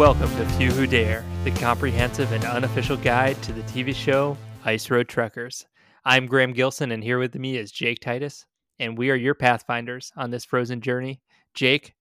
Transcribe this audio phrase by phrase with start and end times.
[0.00, 4.34] Welcome to Few Who Dare, the comprehensive and unofficial guide to the TV show
[4.64, 5.66] Ice Road Truckers.
[6.06, 8.46] I'm Graham Gilson, and here with me is Jake Titus,
[8.78, 11.20] and we are your pathfinders on this frozen journey.
[11.52, 11.92] Jake,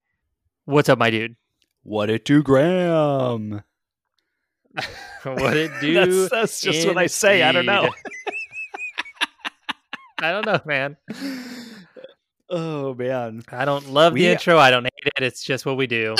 [0.63, 1.35] what's up, my dude?
[1.83, 3.63] What it do, Graham?
[5.23, 5.93] what it do?
[5.93, 7.43] that's, that's just what I say.
[7.43, 7.89] I don't know.
[10.19, 10.95] I don't know, man.
[12.49, 13.43] oh man.
[13.51, 14.57] I don't love the intro.
[14.57, 15.21] I don't hate it.
[15.21, 16.15] It's just what we do.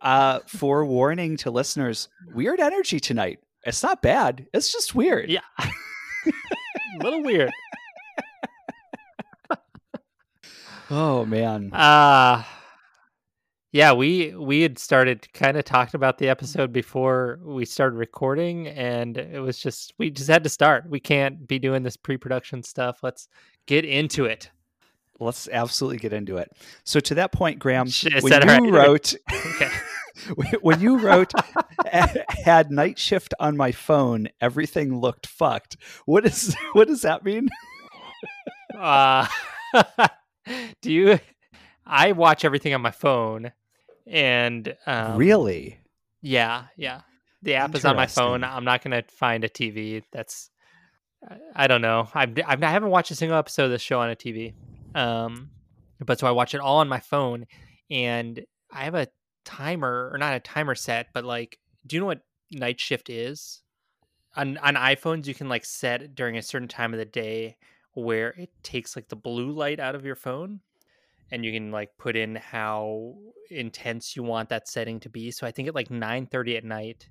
[0.00, 3.40] Uh, for warning to listeners, weird energy tonight.
[3.64, 4.46] It's not bad.
[4.54, 5.28] It's just weird.
[5.30, 5.40] Yeah.
[5.58, 7.50] A little weird.
[10.90, 11.72] Oh man.
[11.72, 12.44] Uh
[13.72, 18.68] yeah, we we had started kind of talked about the episode before we started recording
[18.68, 20.88] and it was just we just had to start.
[20.88, 23.00] We can't be doing this pre-production stuff.
[23.02, 23.28] Let's
[23.66, 24.50] get into it.
[25.18, 26.50] Let's absolutely get into it.
[26.84, 28.32] So to that point, Graham, Sh- is when
[28.64, 28.72] you right?
[28.86, 29.70] wrote Okay.
[30.62, 31.32] when you wrote
[32.28, 35.76] had night shift on my phone, everything looked fucked.
[36.04, 37.48] What is what does that mean?
[38.78, 39.26] Uh
[40.82, 41.18] do you
[41.86, 43.52] I watch everything on my phone
[44.06, 45.78] and um really?
[46.22, 47.02] Yeah, yeah.
[47.42, 48.42] The app is on my phone.
[48.42, 50.02] I'm not going to find a TV.
[50.12, 50.50] That's
[51.28, 52.08] I- I don't know.
[52.14, 54.54] I've, I've I haven't watched a single episode of this show on a TV.
[54.96, 55.50] Um,
[56.04, 57.46] but so I watch it all on my phone,
[57.90, 59.08] and I have a
[59.44, 63.62] timer or not a timer set, but like, do you know what night shift is?
[64.36, 67.56] On on iPhones, you can like set during a certain time of the day
[67.92, 70.60] where it takes like the blue light out of your phone
[71.30, 73.14] and you can like put in how
[73.50, 75.30] intense you want that setting to be.
[75.30, 77.08] So I think at like 9:30 at night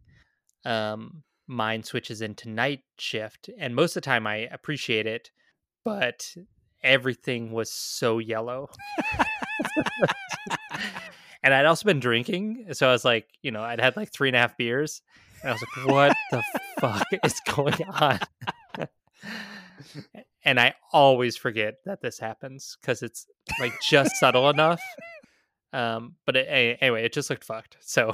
[0.65, 5.31] um mine switches into night shift and most of the time I appreciate it,
[5.83, 6.35] but
[6.83, 8.69] everything was so yellow.
[11.43, 14.29] and I'd also been drinking, so I was like, you know, I'd had like three
[14.29, 15.01] and a half beers,
[15.41, 16.43] and I was like, what the
[16.79, 18.19] fuck is going on?
[20.43, 23.27] and I always forget that this happens because it's
[23.59, 24.81] like just subtle enough.
[25.73, 27.77] Um, but it, anyway, it just looked fucked.
[27.81, 28.13] So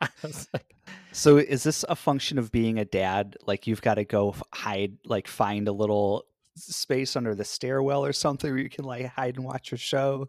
[0.54, 0.74] like,
[1.12, 3.36] So is this a function of being a dad?
[3.46, 6.24] Like you've got to go hide, like find a little
[6.56, 10.28] space under the stairwell or something where you can like hide and watch your show?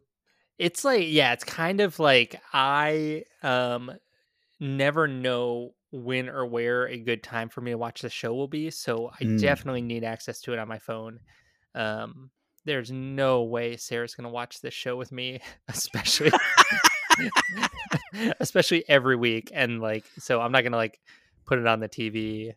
[0.60, 3.92] it's like, yeah, it's kind of like I um
[4.60, 8.48] never know when or where a good time for me to watch the show will
[8.48, 8.70] be.
[8.72, 9.40] So I Mm.
[9.40, 11.20] definitely need access to it on my phone.
[11.76, 12.32] Um,
[12.66, 16.32] there's no way Sarah's gonna watch this show with me, especially
[18.40, 19.52] especially every week.
[19.54, 21.00] And like, so I'm not gonna like
[21.46, 22.54] put it on the TV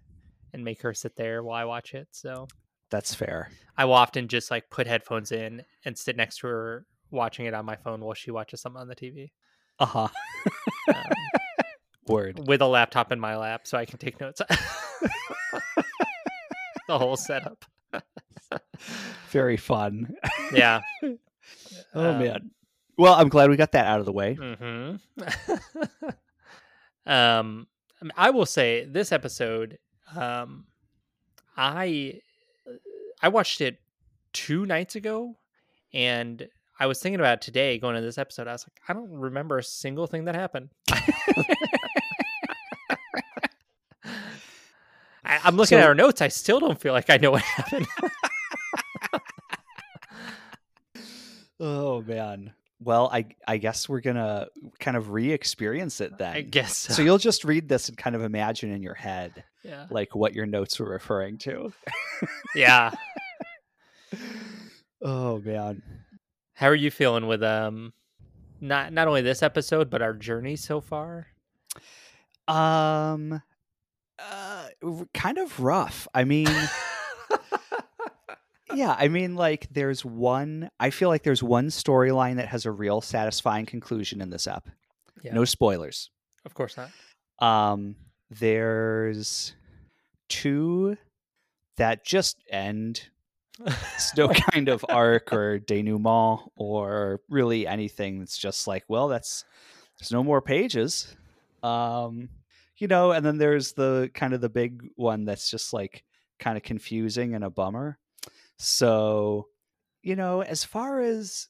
[0.52, 2.08] and make her sit there while I watch it.
[2.12, 2.46] So
[2.96, 3.50] That's fair.
[3.76, 7.52] I will often just like put headphones in and sit next to her watching it
[7.52, 9.32] on my phone while she watches something on the TV
[9.78, 10.08] Uh huh.
[10.88, 11.04] um,
[12.08, 12.48] Word.
[12.48, 14.40] with a laptop in my lap so I can take notes.
[16.88, 17.66] the whole setup.
[19.28, 20.14] Very fun.
[20.50, 20.80] Yeah.
[21.94, 22.50] Oh Um, man.
[22.96, 24.36] Well, I'm glad we got that out of the way.
[24.36, 24.96] hmm
[27.06, 27.66] um,
[28.16, 29.76] I I will say this episode,
[30.16, 30.64] um,
[31.58, 32.20] I
[33.22, 33.80] I watched it
[34.32, 35.36] two nights ago,
[35.92, 38.48] and I was thinking about today going to this episode.
[38.48, 40.70] I was like, I don't remember a single thing that happened.
[45.24, 46.20] I, I'm looking at our notes.
[46.22, 47.86] I still don't feel like I know what happened.
[51.58, 52.52] Oh man.
[52.80, 54.48] Well, I I guess we're gonna
[54.78, 56.36] kind of re-experience it then.
[56.36, 56.94] I guess so.
[56.94, 59.86] So you'll just read this and kind of imagine in your head yeah.
[59.90, 61.72] like what your notes were referring to.
[62.54, 62.90] yeah.
[65.02, 65.82] Oh man.
[66.54, 67.92] How are you feeling with um
[68.62, 71.26] not not only this episode but our journey so far?
[72.48, 73.42] Um
[74.18, 74.68] uh
[75.12, 76.08] kind of rough.
[76.14, 76.48] I mean,
[78.76, 82.70] yeah, I mean like there's one I feel like there's one storyline that has a
[82.70, 84.68] real satisfying conclusion in this app.
[85.22, 85.34] Yeah.
[85.34, 86.10] No spoilers.
[86.44, 86.90] Of course not.
[87.46, 87.96] Um
[88.30, 89.54] there's
[90.28, 90.96] two
[91.76, 93.08] that just end
[93.64, 99.44] it's no kind of arc or denouement or really anything that's just like well that's
[99.98, 101.16] there's no more pages
[101.62, 102.28] um
[102.76, 106.04] you know and then there's the kind of the big one that's just like
[106.38, 107.98] kind of confusing and a bummer
[108.58, 109.48] so
[110.02, 111.48] you know as far as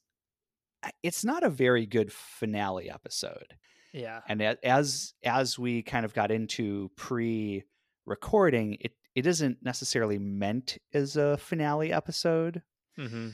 [1.02, 3.54] it's not a very good finale episode
[3.92, 4.20] Yeah.
[4.28, 7.64] and as as we kind of got into pre
[8.06, 12.62] recording it it isn't necessarily meant as a finale episode
[12.96, 13.30] hmm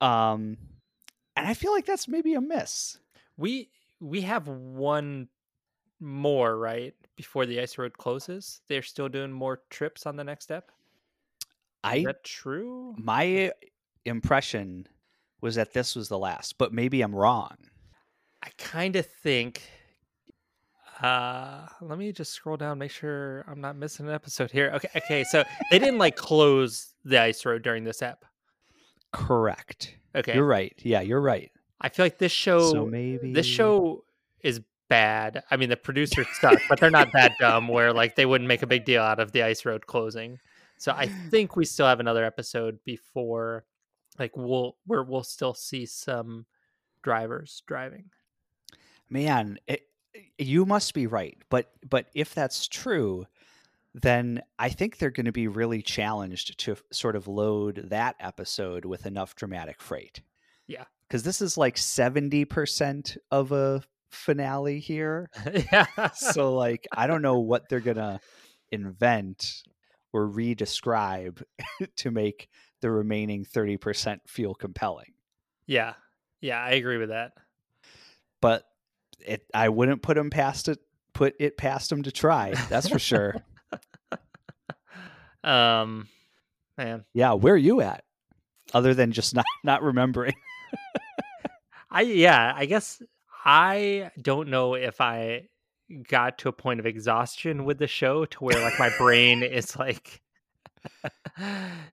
[0.00, 0.56] um
[1.36, 2.98] and i feel like that's maybe a miss
[3.36, 3.70] We
[4.00, 5.28] we have one
[6.00, 6.94] more, right?
[7.16, 10.70] Before the ice road closes, they're still doing more trips on the next step.
[11.92, 12.94] Is that true?
[12.98, 13.52] my
[14.04, 14.86] impression
[15.40, 17.56] was that this was the last, but maybe I'm wrong.
[18.42, 19.62] I kind of think.
[21.02, 24.70] Uh, let me just scroll down, make sure I'm not missing an episode here.
[24.74, 25.24] Okay, okay.
[25.24, 28.24] So they didn't like close the ice road during this ep.
[29.12, 29.94] Correct.
[30.14, 30.72] Okay, You're right.
[30.78, 31.50] Yeah, you're right.
[31.80, 34.04] I feel like this show, so maybe this show
[34.42, 35.42] is bad.
[35.50, 38.62] I mean, the producers suck, but they're not that dumb where like they wouldn't make
[38.62, 40.38] a big deal out of the ice road closing.
[40.84, 43.64] So I think we still have another episode before,
[44.18, 46.44] like we'll where we'll still see some
[47.02, 48.10] drivers driving.
[49.08, 49.80] man, it,
[50.36, 51.38] you must be right.
[51.48, 53.24] But but if that's true,
[53.94, 58.84] then I think they're going to be really challenged to sort of load that episode
[58.84, 60.20] with enough dramatic freight.
[60.66, 60.84] Yeah.
[61.08, 65.30] Because this is like 70% of a finale here.
[65.72, 66.10] yeah.
[66.10, 68.20] so like I don't know what they're going to
[68.70, 69.62] invent
[70.14, 71.42] or re-describe
[71.96, 72.48] to make
[72.80, 75.12] the remaining 30% feel compelling.
[75.66, 75.94] Yeah.
[76.40, 77.32] Yeah, I agree with that.
[78.40, 78.64] But
[79.18, 80.78] it I wouldn't put them past it
[81.14, 82.54] put it past them to try.
[82.70, 83.34] That's for sure.
[85.42, 86.08] Um
[86.78, 87.04] man.
[87.12, 88.02] Yeah, where are you at?
[88.72, 90.32] Other than just not not remembering.
[91.90, 93.02] I yeah, I guess
[93.44, 95.48] I don't know if I
[96.02, 99.76] got to a point of exhaustion with the show to where like my brain is
[99.76, 100.22] like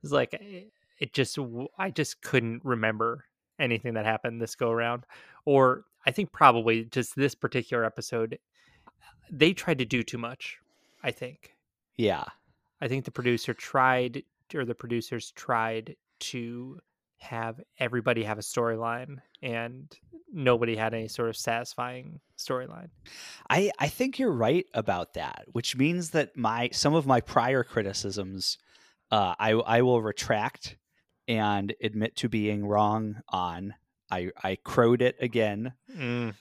[0.03, 0.63] it's like eh,
[0.99, 1.37] it just
[1.77, 3.25] I just couldn't remember
[3.59, 5.05] anything that happened this go around
[5.45, 8.39] or I think probably just this particular episode
[9.31, 10.59] they tried to do too much,
[11.01, 11.55] I think.
[11.95, 12.25] Yeah.
[12.81, 16.79] I think the producer tried, or the producers tried to
[17.21, 19.91] have everybody have a storyline, and
[20.33, 22.89] nobody had any sort of satisfying storyline.
[23.49, 27.63] I I think you're right about that, which means that my some of my prior
[27.63, 28.57] criticisms
[29.11, 30.77] uh I I will retract
[31.27, 33.75] and admit to being wrong on.
[34.09, 35.73] I I crowed it again.
[35.95, 36.33] Mm.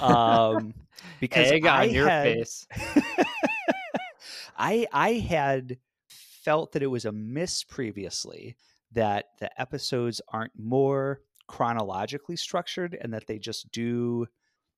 [0.00, 0.74] Um
[1.20, 2.66] because Egg on I your had, face.
[4.56, 5.78] I I had
[6.08, 8.56] felt that it was a miss previously
[8.94, 14.26] that the episodes aren't more chronologically structured and that they just do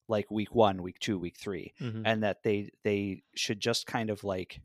[0.09, 2.03] like week 1, week 2, week 3 Mhm.
[2.05, 4.61] and that they they should just kind of like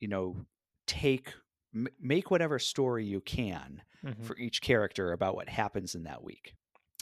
[0.00, 0.44] you know
[0.86, 1.32] take
[1.74, 4.24] m- make whatever story you can Mhm.
[4.24, 6.54] for each character about what happens in that week.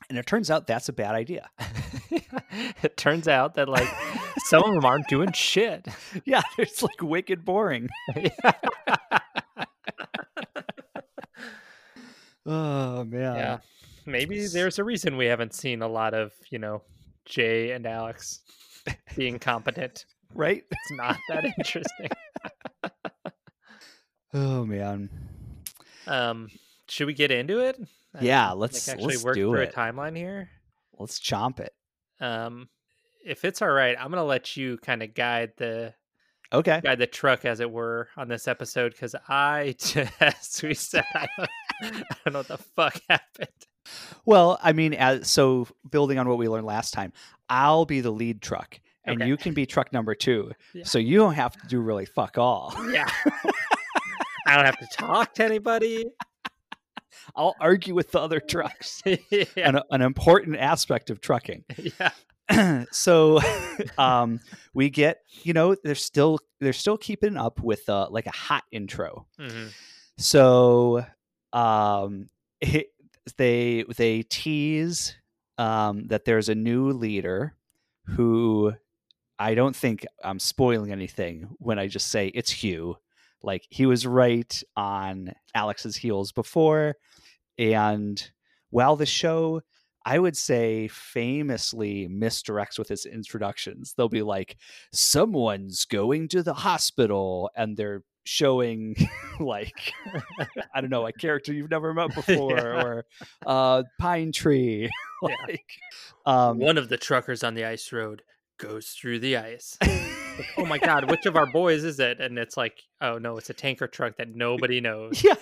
[0.08, 1.48] And it turns out that's a bad idea.
[2.82, 3.88] it turns out that like
[4.46, 5.86] some of them aren't doing shit.
[6.24, 7.88] yeah, it's like wicked boring.
[12.46, 13.36] Oh man.
[13.36, 13.58] yeah,
[14.06, 16.82] maybe there's a reason we haven't seen a lot of you know
[17.24, 18.40] Jay and Alex
[19.16, 20.04] being competent.
[20.36, 20.64] Right?
[20.68, 22.08] It's not that interesting.
[24.32, 25.08] Oh man.
[26.06, 26.48] Um,
[26.88, 27.80] should we get into it?
[28.20, 29.72] Yeah, let's- actually let's work do through it.
[29.72, 30.50] a timeline here.
[30.98, 31.72] Let's chomp it.
[32.20, 32.68] Um,
[33.24, 35.94] if it's all right, I'm gonna let you kind of guide the
[36.52, 36.80] Okay.
[36.82, 41.26] guide the truck, as it were, on this episode because I, just we said, I
[41.36, 41.48] don't,
[41.82, 41.90] I
[42.24, 43.48] don't know what the fuck happened.
[44.24, 47.12] Well, I mean, as, so building on what we learned last time,
[47.48, 49.28] I'll be the lead truck, and Okay.
[49.28, 50.52] you can be truck number two.
[50.72, 50.84] Yeah.
[50.84, 52.74] So you don't have to do really fuck all.
[52.90, 53.08] Yeah,
[54.46, 56.06] I don't have to talk to anybody.
[57.36, 59.02] I'll argue with the other trucks.
[59.04, 61.64] yeah, An, an important aspect of trucking.
[61.98, 62.84] yeah.
[62.90, 63.40] so
[63.96, 64.38] um
[64.74, 68.64] we get you know they're still they're still keeping up with uh like a hot
[68.70, 69.72] intro Mhm.
[70.18, 71.06] so
[71.54, 72.28] um
[72.60, 72.88] it,
[73.38, 75.16] they they tease
[75.56, 77.54] um that there's a new leader
[78.06, 78.72] who
[79.38, 82.96] i don't think i'm spoiling anything when i just say it's hugh.
[83.42, 86.96] Like he was right on alex's heels before
[87.58, 88.30] and
[88.70, 89.60] while the show
[90.06, 94.56] i would say famously misdirects with its introductions they'll be like
[94.94, 98.96] someone's going to the hospital and they're showing
[99.40, 99.92] like
[100.74, 102.82] I don't know, a character you've never met before, Yeah.
[102.84, 103.04] or
[103.46, 104.90] uh, pine tree.
[105.22, 105.34] Yeah.
[105.46, 105.66] like,
[106.26, 108.22] um, One of the truckers on the ice road
[108.58, 109.76] goes through the ice.
[109.82, 112.20] Like, oh my god, which of our boys is it?
[112.20, 115.22] And it's like, oh no, it's a tanker truck that nobody knows.
[115.24, 115.34] yeah,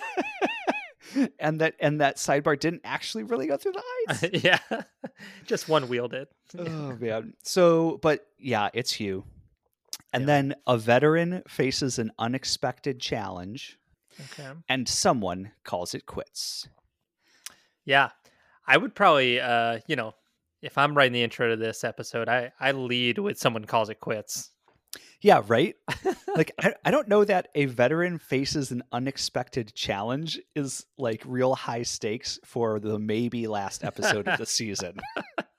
[1.39, 4.43] and that and that sidebar didn't actually really go through the ice.
[4.43, 4.59] yeah,
[5.45, 6.27] just one wheeled it.
[6.57, 7.33] oh man.
[7.43, 9.23] So, but yeah, it's Hugh.
[10.13, 10.27] And Yeah.
[10.27, 13.77] then a veteran faces an unexpected challenge,
[14.31, 14.51] Okay.
[14.69, 16.67] and someone calls it quits.
[17.85, 18.09] Yeah,
[18.67, 20.13] I would probably, uh, you know,
[20.61, 23.99] if I'm writing the intro to this episode, I I lead with someone calls it
[23.99, 24.51] quits
[25.21, 25.75] Yeah, right?
[26.37, 31.55] like I, I don't know that a veteran faces an unexpected challenge is like real
[31.55, 34.99] high stakes for the maybe last episode of the season.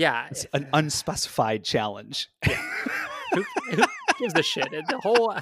[0.00, 2.30] Yeah, It's an unspecified challenge.
[2.46, 3.84] who, who
[4.18, 4.70] gives a shit?
[4.70, 5.34] The whole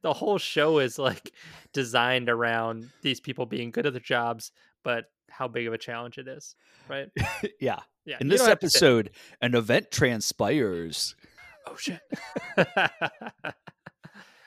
[0.00, 1.32] the whole show is like
[1.72, 4.52] designed around these people being good at their jobs,
[4.84, 6.54] but how big of a challenge it is,
[6.88, 7.08] right?
[7.60, 7.80] yeah.
[8.04, 8.18] Yeah.
[8.20, 9.10] In this don't have to sit- episode,
[9.40, 11.16] an event transpires.
[11.66, 12.00] oh shit.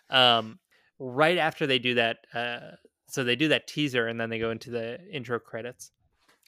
[0.10, 0.58] um,
[1.00, 2.60] right after they do that, uh,
[3.10, 5.92] so they do that teaser and then they go into the intro credits,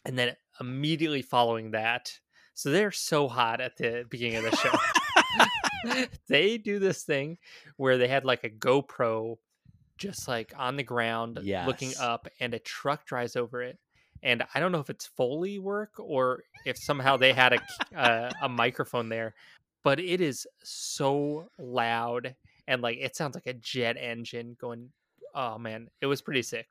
[0.05, 2.19] and then immediately following that,
[2.53, 4.71] so they're so hot at the beginning of the show.
[6.27, 7.37] they do this thing
[7.77, 9.37] where they had like a GoPro
[9.97, 13.77] just like on the ground looking up and a truck drives over it
[14.23, 17.59] and i don't know if it's foley work or if somehow they had a
[17.93, 19.35] a, uh, a microphone there
[19.83, 22.35] but it is so loud
[22.67, 24.89] and like it sounds like a jet engine going
[25.35, 26.67] oh man it was pretty sick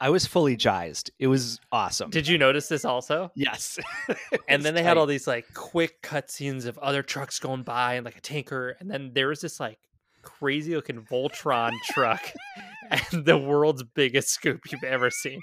[0.00, 1.10] I was fully jazzed.
[1.18, 2.10] It was awesome.
[2.10, 3.78] did you notice this also yes.
[4.48, 8.04] and then they had all these like quick cutscenes of other trucks going by and
[8.04, 9.78] like a tanker and then there was this like
[10.22, 12.20] crazy looking voltron truck
[12.90, 15.40] and the world's biggest scoop you've ever seen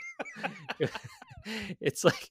[1.79, 2.29] it's like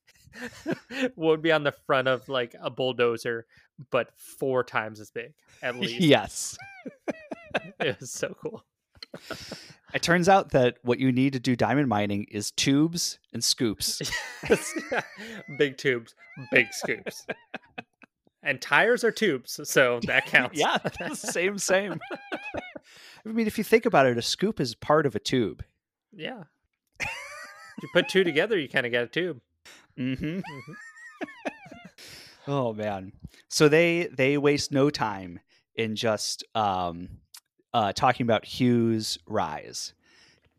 [1.14, 3.46] what would be on the front of like a bulldozer
[3.90, 6.58] but four times as big at least Yes.
[7.80, 8.64] it was so cool
[9.92, 14.00] It turns out that what you need to do diamond mining is tubes and scoops.
[15.58, 16.14] big tubes
[16.52, 17.26] big scoops
[18.42, 20.78] and tires are tubes so that counts yeah,
[21.14, 21.98] same, same.
[22.54, 25.64] I mean, if you think about it, a scoop is part of a tube.
[26.12, 26.44] Yeah.
[27.00, 27.08] If
[27.82, 29.40] you put two together, you kind of get a tube.
[29.98, 30.38] Mm-hmm.
[30.38, 30.74] Mhm.
[32.48, 33.12] Oh man.
[33.48, 35.40] So they they waste no time
[35.74, 37.18] in just um
[37.72, 39.94] uh talking about Hugh's rise.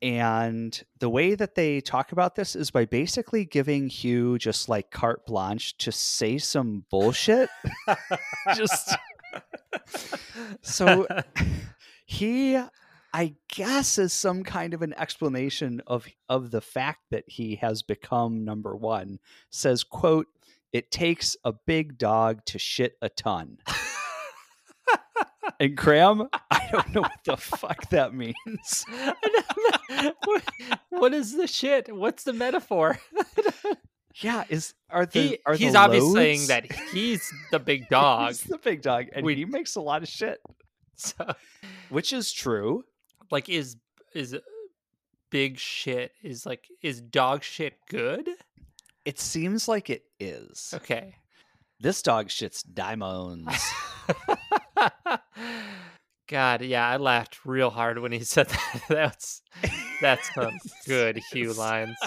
[0.01, 4.89] And the way that they talk about this is by basically giving Hugh just like
[4.89, 7.49] carte blanche to say some bullshit.
[8.55, 8.95] just
[10.61, 11.05] so
[12.05, 12.59] he
[13.13, 17.83] I guess is some kind of an explanation of of the fact that he has
[17.83, 20.27] become number 1 says quote
[20.73, 23.57] it takes a big dog to shit a ton.
[25.59, 26.27] and cram.
[26.49, 28.85] I don't know what the fuck that means.
[30.25, 30.43] what,
[30.89, 31.93] what is the shit?
[31.95, 32.97] What's the metaphor?
[34.15, 38.29] Yeah, is are the He, are the he's obviously saying that he's the big dog.
[38.29, 40.39] He's the big dog, and We- he makes a lot of shit,
[40.95, 41.33] So,
[41.89, 42.83] which is true.
[43.31, 43.77] like, is
[44.13, 44.35] is
[45.29, 48.27] big shit is like is dog shit good?
[49.05, 50.73] It seems like it is.
[50.75, 51.15] Okay.
[51.79, 53.57] This dog shits diamonds.
[56.31, 58.81] God, yeah, I laughed real hard when he said that.
[58.87, 59.41] That's
[60.01, 60.57] that's some
[60.87, 61.97] good Hugh lines.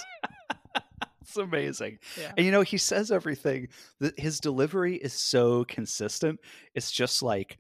[1.21, 1.99] it's amazing.
[2.19, 2.33] Yeah.
[2.37, 3.69] And you know, he says everything.
[4.01, 6.41] That his delivery is so consistent.
[6.75, 7.59] It's just like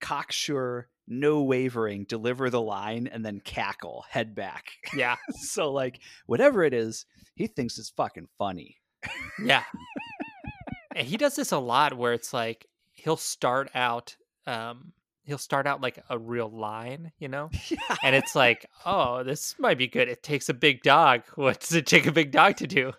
[0.00, 4.70] cocksure, no wavering, deliver the line and then cackle, head back.
[4.96, 5.16] Yeah.
[5.42, 8.78] so like whatever it is, he thinks it's fucking funny.
[9.44, 9.64] Yeah.
[10.96, 14.92] and he does this a lot where it's like he'll start out um
[15.28, 17.50] he'll start out like a real line, you know?
[17.68, 17.96] yeah.
[18.02, 20.08] And it's like, "Oh, this might be good.
[20.08, 21.22] It takes a big dog.
[21.36, 22.92] What does it take a big dog to do?"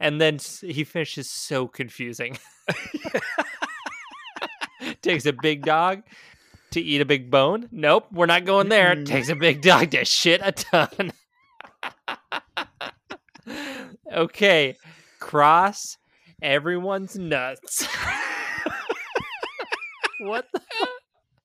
[0.00, 2.38] And then he finishes so confusing.
[5.02, 6.02] takes a big dog
[6.70, 7.68] to eat a big bone?
[7.70, 8.92] Nope, we're not going there.
[8.92, 11.12] It takes a big dog to shit a ton.
[14.12, 14.76] okay,
[15.20, 15.98] cross
[16.42, 17.86] everyone's nuts.
[20.20, 20.60] what the?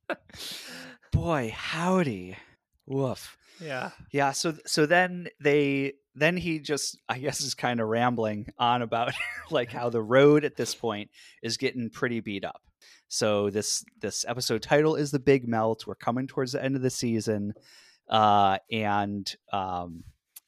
[1.12, 2.38] Boy, howdy.
[2.86, 3.38] Woof.
[3.62, 3.92] Yeah.
[4.12, 8.82] Yeah, so so then they then he just I guess is kind of rambling on
[8.82, 9.14] about
[9.52, 11.10] like how the road at this point
[11.44, 12.62] is getting pretty beat up.
[13.10, 15.86] So this this episode title is the big melt.
[15.88, 17.54] We're coming towards the end of the season.
[18.10, 20.04] Uh and um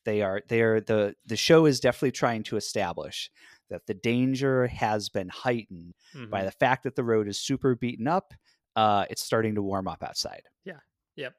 [0.05, 3.29] they are they are the the show is definitely trying to establish
[3.69, 5.93] that the danger has been heightened
[6.29, 6.45] by Mhm.
[6.45, 8.33] the fact that the road is super beaten up.
[8.75, 10.43] Uh it's starting to warm up outside.
[10.65, 10.79] Yeah.
[11.15, 11.33] Yep.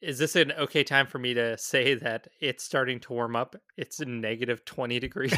[0.00, 3.54] Is this an okay time for me to say that it's starting to warm up?
[3.76, 5.34] It's a negative 20 degrees.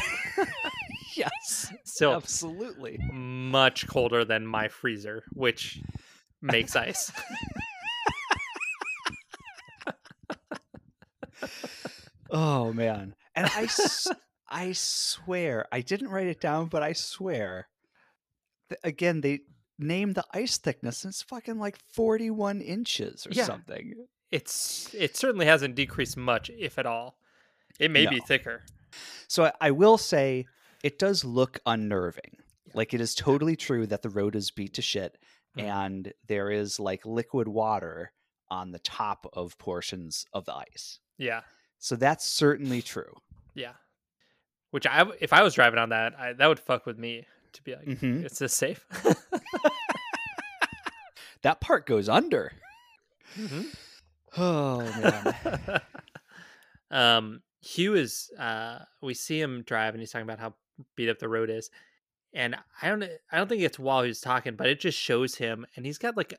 [1.15, 1.71] yes.
[1.85, 2.99] So Absolutely.
[3.13, 5.79] much colder than my freezer, which
[6.41, 7.11] makes ice.
[12.29, 13.15] Oh man.
[13.35, 14.07] And I s-
[14.47, 17.67] I swear, I didn't write it down, but I swear.
[18.83, 19.41] Again, they
[19.77, 23.45] name the ice thickness, and it's fucking like 41 inches or Yeah.
[23.45, 23.93] something.
[24.31, 27.17] It's it certainly hasn't decreased much, if at all.
[27.79, 28.63] It may be thicker.
[29.27, 30.45] So I, I will say
[30.83, 32.37] it does look unnerving.
[32.65, 32.71] Yeah.
[32.73, 35.17] Like it is totally true that the road is beat to shit
[35.57, 35.63] Mhm.
[35.63, 38.11] and there is like liquid water
[38.49, 40.99] on the top of portions of the ice.
[41.17, 41.41] Yeah,
[41.79, 43.13] So that's certainly true.
[43.53, 43.73] yeah.
[44.71, 47.25] Which I, if I was driving on that, I, that would fuck with me
[47.55, 48.25] to be like, Mhm.
[48.25, 48.85] is this safe?
[51.41, 52.51] That part goes under.
[53.37, 53.65] Mhm.
[54.37, 55.81] Oh man.
[56.91, 58.29] um, Hugh is.
[58.37, 60.55] Uh, we see him drive, and he's talking about how
[60.97, 61.69] beat up the road is.
[62.33, 63.03] And I don't.
[63.31, 66.17] I don't think it's while he's talking, but it just shows him, and he's got
[66.17, 66.33] like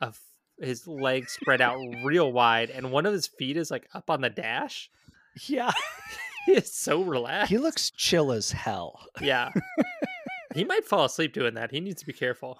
[0.00, 0.14] a
[0.60, 4.20] his legs spread out real wide, and one of his feet is like up on
[4.20, 4.90] the dash.
[5.48, 5.72] yeah.
[6.46, 7.50] He is so relaxed.
[7.50, 8.98] He looks chill as hell.
[9.20, 9.50] yeah.
[10.54, 11.70] He might fall asleep doing that.
[11.70, 12.58] He needs to be careful.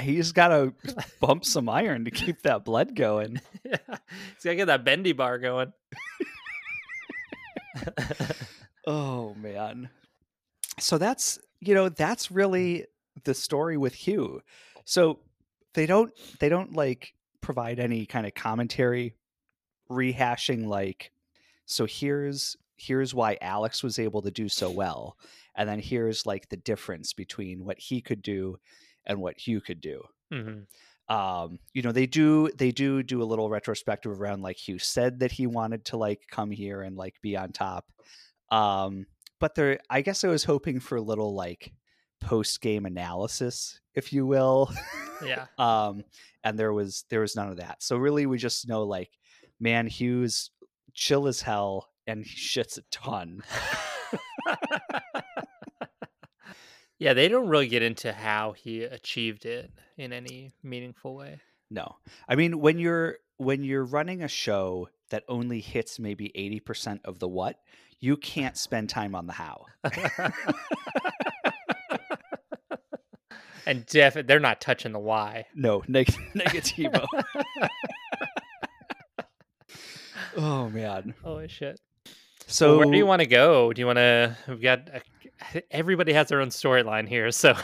[0.00, 0.74] He's got to
[1.20, 3.40] bump some iron to keep that blood going.
[3.64, 3.76] yeah.
[3.88, 5.72] He's gotta get that bendy bar going.
[8.86, 9.88] Oh man.
[10.78, 13.24] So that's you know that's really mm.
[13.24, 14.42] the story with Hugh.
[14.84, 15.20] So
[15.74, 19.14] they don't they don't like provide any kind of commentary
[19.90, 21.12] rehashing like
[21.66, 25.16] so here's here's why Alex was able to do so well
[25.56, 28.56] and then here's like the difference between what he could do
[29.06, 30.02] and what Hugh could do.
[30.32, 30.60] Hmm
[31.10, 35.18] um you know they do they do do a little retrospective around like hugh said
[35.18, 37.92] that he wanted to like come here and like be on top
[38.50, 39.04] um
[39.38, 41.74] but there i guess i was hoping for a little like
[42.22, 44.72] post game analysis if you will
[45.22, 45.44] Yeah.
[45.58, 46.04] um
[46.42, 47.82] and there was there was none of that.
[47.82, 49.10] So really we just know like
[49.60, 50.50] man hugh's
[50.92, 53.42] chill as hell and he shits a ton
[56.98, 61.40] yeah, they don't really get into how he achieved it in any meaningful way.
[61.70, 61.96] no
[62.28, 66.30] i mean when you're when you're running a show that only hits maybe
[66.64, 67.58] 80% of the what
[68.00, 69.66] you can't spend time on the how
[73.66, 75.46] and def they're not touching the why.
[75.54, 77.04] No, neg- negativo.
[80.36, 81.14] oh man.
[81.22, 81.80] Holy shit.
[82.54, 83.72] So So where do you want to go?
[83.72, 84.36] Do you want to?
[84.46, 87.54] We've got a, everybody has their own storyline here, so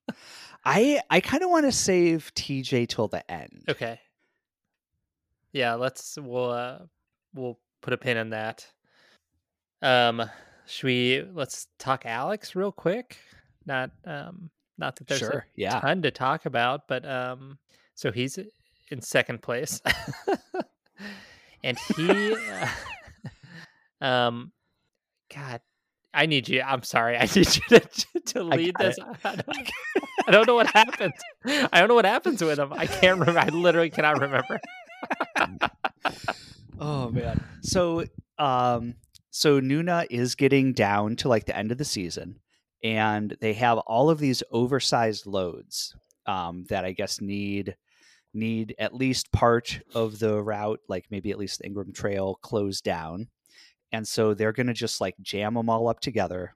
[0.66, 3.64] I I kind of want to save TJ till the end.
[3.70, 3.98] okay.
[5.52, 6.80] Yeah, let's we'll uh,
[7.34, 8.66] we'll put a pin in that.
[9.80, 10.22] Um,
[10.66, 13.16] should we let's talk Alex real quick?
[13.64, 15.42] Not um, not that there's a.
[15.56, 15.80] Yeah.
[15.80, 17.56] ton to talk about, but um,
[17.94, 18.38] so he's
[18.90, 19.80] in second place,
[21.64, 22.68] and he, uh,
[24.00, 24.52] um,
[25.34, 25.60] God,
[26.12, 26.62] I need you.
[26.62, 27.80] I'm sorry, I need you to
[28.26, 28.98] to lead got this.
[29.24, 29.70] I don't,
[30.26, 31.14] I don't know what happens.
[31.44, 32.72] I don't know what happens with him.
[32.72, 33.40] I can't remember.
[33.40, 34.60] I literally cannot remember.
[36.80, 37.42] Oh man.
[37.62, 38.04] So
[38.38, 38.94] um
[39.30, 42.38] so Nuna is getting down to like the end of the season
[42.84, 47.76] and they have all of these oversized loads um that I guess need
[48.32, 52.84] need at least part of the route like maybe at least the Ingraham Trail closed
[52.84, 53.28] down.
[53.92, 56.54] And so they're going to just like jam them all up together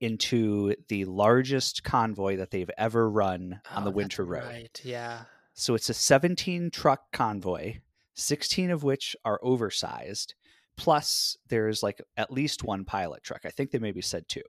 [0.00, 4.44] into the largest convoy that they've ever run on Oh, the winter road.
[4.44, 4.80] Right.
[4.84, 5.22] Yeah.
[5.54, 7.76] So it's a 17 truck convoy,
[8.14, 10.34] 16 of which are oversized.
[10.76, 13.42] Plus, there's like at least one pilot truck.
[13.44, 14.42] I think they maybe said two.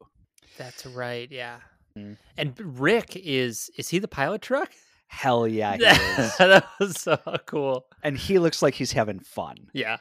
[0.58, 1.27] That's right.
[1.32, 1.58] Yeah.
[1.97, 2.17] Mm.
[2.38, 4.71] And Rick is is he the pilot truck?
[5.08, 5.84] Hell yeah, he
[6.23, 6.38] is.
[6.38, 7.86] that was so cool.
[8.01, 9.58] and he looks like he's having fun.
[9.73, 9.97] Yeah.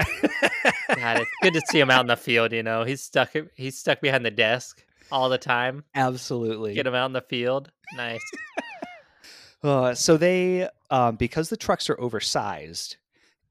[0.00, 2.52] God, it's good to see him out in the field.
[2.52, 3.30] You know, he's stuck.
[3.54, 5.84] He's stuck behind the desk all the time.
[5.94, 6.74] Absolutely.
[6.74, 7.70] Get him out in the field.
[7.94, 8.22] Nice.
[9.64, 12.96] Uh, so they, um, because the trucks are oversized,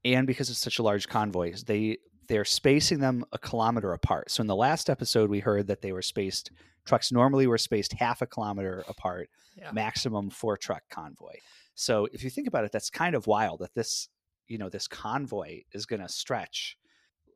[0.04, 1.96] and because it's such a large convoy, they
[2.28, 4.30] they're spacing them a kilometer apart.
[4.30, 6.50] So in the last episode, we heard that they were spaced.
[6.84, 9.30] Trucks normally were spaced half a kilometer apart.
[9.56, 9.70] Yeah.
[9.72, 11.34] maximum four truck convoy.
[11.74, 14.08] So if you think about it, that's kind of wild that this,
[14.48, 16.76] you know, this convoy is going to stretch,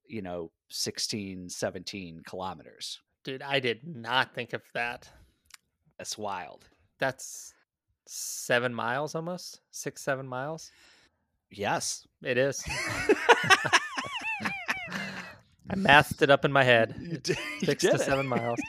[0.07, 3.01] you know, 16, 17 kilometers.
[3.25, 5.09] Dude, I did not think of that.
[5.99, 6.65] That's wild.
[6.99, 7.55] That's
[8.07, 9.61] seven miles almost.
[9.71, 10.71] Six, seven miles.
[11.51, 12.07] Yes.
[12.23, 12.63] It is.
[15.69, 16.95] I mathed it up in my head.
[17.23, 18.01] Did- six to it.
[18.01, 18.59] seven miles.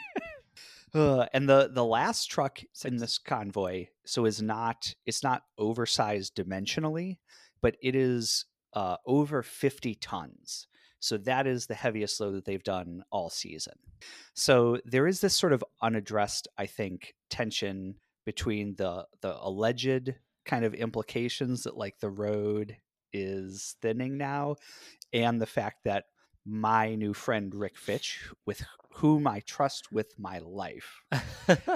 [0.94, 6.34] Uh, and the the last truck in this convoy so is not it's not oversized
[6.34, 7.18] dimensionally
[7.60, 10.66] but it is uh, over 50 tons
[11.00, 13.74] so that is the heaviest load that they've done all season
[14.34, 17.94] so there is this sort of unaddressed i think tension
[18.24, 22.76] between the the alleged kind of implications that like the road
[23.12, 24.56] is thinning now
[25.12, 26.04] and the fact that
[26.48, 31.02] my new friend Rick Fitch, with whom I trust with my life,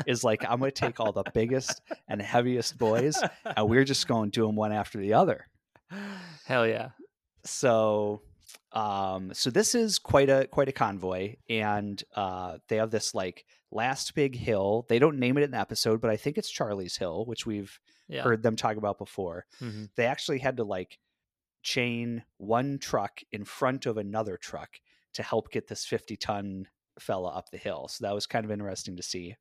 [0.07, 4.09] is like, I'm going to take all the biggest and heaviest boys, and we're just
[4.09, 5.47] going to do them one after the other.
[6.47, 6.91] Hell yeah!
[7.45, 8.23] So,
[8.73, 13.45] um, so this is quite a quite a convoy, and uh, they have this like
[13.71, 14.87] last big hill.
[14.89, 17.79] They don't name it in the episode, but I think it's Charlie's Hill, which we've
[18.09, 18.23] Yeah.
[18.23, 19.47] heard them talk about before.
[19.61, 19.89] Mhm.
[19.97, 20.99] They actually had to like
[21.63, 24.81] chain one truck in front of another truck
[25.15, 26.67] to help get this 50 ton
[26.99, 27.89] fella up the hill.
[27.89, 29.37] So that was kind of interesting to see.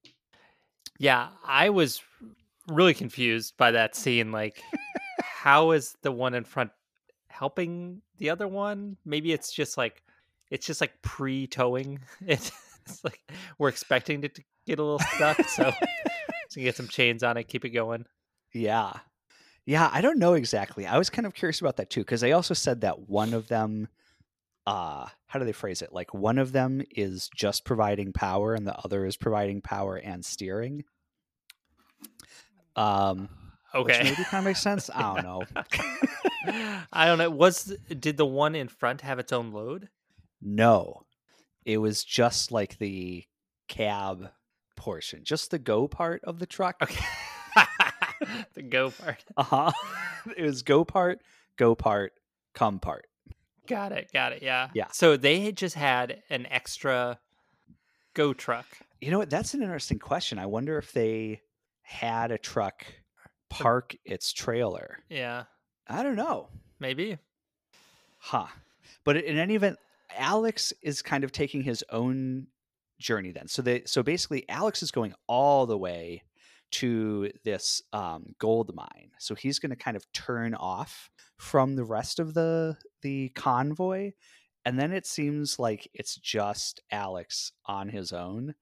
[0.99, 2.01] Yeah, I was
[2.67, 4.31] really confused by that scene.
[4.31, 4.61] Like,
[5.41, 6.69] how is the one in front
[7.27, 8.95] helping the other one?
[9.05, 10.03] Maybe it's just like
[10.51, 11.99] it's just like pre towing.
[12.27, 12.51] It's,
[13.03, 13.21] like
[13.57, 15.71] we're expecting it to get a little stuck, so
[16.49, 18.05] so get some chains on it, keep it going.
[18.53, 18.91] Yeah.
[19.65, 20.85] Yeah, I don't know exactly.
[20.85, 23.47] I was kind of curious about that too because they also said that one of
[23.47, 23.87] them
[24.67, 25.93] uh how do they phrase it?
[25.93, 30.25] Like one of them is just providing power and the other is providing power and
[30.25, 30.83] steering.
[32.75, 33.29] Um
[33.73, 34.89] Okay, maybe kind of makes sense.
[34.93, 35.43] I don't know.
[36.93, 37.29] I don't know.
[37.29, 39.89] Was did the one in front have its own load?
[40.41, 41.03] No.
[41.65, 43.23] It was just like the
[43.67, 44.31] cab
[44.75, 46.77] portion, just the go part of the truck.
[46.81, 47.05] Okay,
[48.55, 49.23] the go part.
[49.37, 49.71] Uh-huh.
[50.37, 51.21] it was go part,
[51.55, 52.13] go part,
[52.53, 53.05] come part.
[53.67, 54.09] Got it.
[54.11, 54.41] Got it.
[54.41, 54.69] Yeah.
[54.73, 54.87] Yeah.
[54.91, 57.19] So they had just had an extra
[58.13, 58.65] go truck.
[58.99, 59.29] You know what?
[59.29, 60.39] That's an interesting question.
[60.39, 61.41] I wonder if they
[61.83, 62.85] had a truck
[63.51, 64.99] park its trailer.
[65.09, 65.43] Yeah.
[65.87, 66.49] I don't know.
[66.79, 67.17] Maybe.
[68.17, 68.47] Huh.
[69.03, 69.77] But in any event,
[70.15, 72.47] Alex is kind of taking his own
[72.99, 73.47] journey then.
[73.47, 76.23] So they so basically Alex is going all the way
[76.71, 79.11] to this um, gold mine.
[79.19, 84.11] So he's going to kind of turn off from the rest of the the convoy
[84.65, 88.53] and then it seems like it's just Alex on his own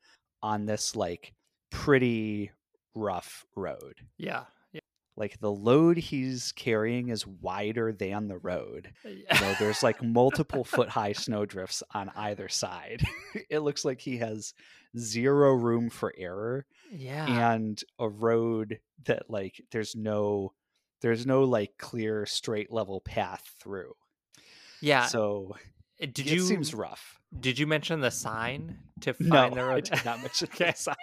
[0.41, 1.33] on this like
[1.71, 2.51] pretty
[2.95, 3.95] rough road.
[4.17, 4.45] Yeah.
[5.19, 8.91] Like the load he's carrying is wider than the road.
[9.05, 9.11] Yeah.
[9.35, 13.03] You know, there's like multiple foot high snowdrifts on either side.
[13.49, 14.53] it looks like he has
[14.97, 17.51] zero room for error yeah.
[17.53, 20.53] and a road that like there's no
[21.01, 23.93] there's no like clear straight level path through.
[24.81, 25.05] Yeah.
[25.07, 25.55] So
[26.01, 27.19] Uh, did it you seems rough.
[27.37, 29.83] did you mention the sign to No, find the I road?
[29.83, 30.95] did not mention the sign.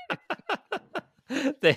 [1.61, 1.77] they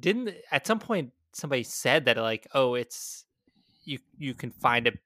[0.00, 3.24] didn't at some point somebody said that like oh it's
[3.84, 4.98] you you can find it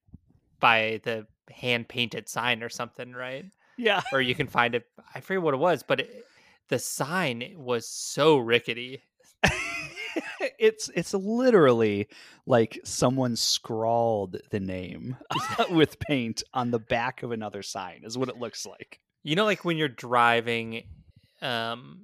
[0.60, 3.44] by the hand painted sign or something right
[3.76, 4.02] Yeah.
[4.12, 6.24] or you can find it i forget what it was but it,
[6.68, 9.02] the sign was so rickety
[10.58, 12.08] it's it's literally
[12.46, 15.16] like someone scrawled the name
[15.70, 19.00] with paint on the back of another sign is what it looks like.
[19.22, 20.84] you know like when you're driving
[21.42, 22.00] um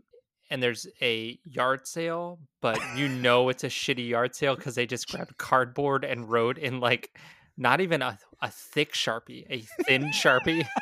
[0.50, 4.86] and there's a yard sale but you know it's a shitty yard sale because they
[4.86, 7.16] just grabbed cardboard and wrote in like
[7.56, 10.66] not even a, a thick sharpie a thin sharpie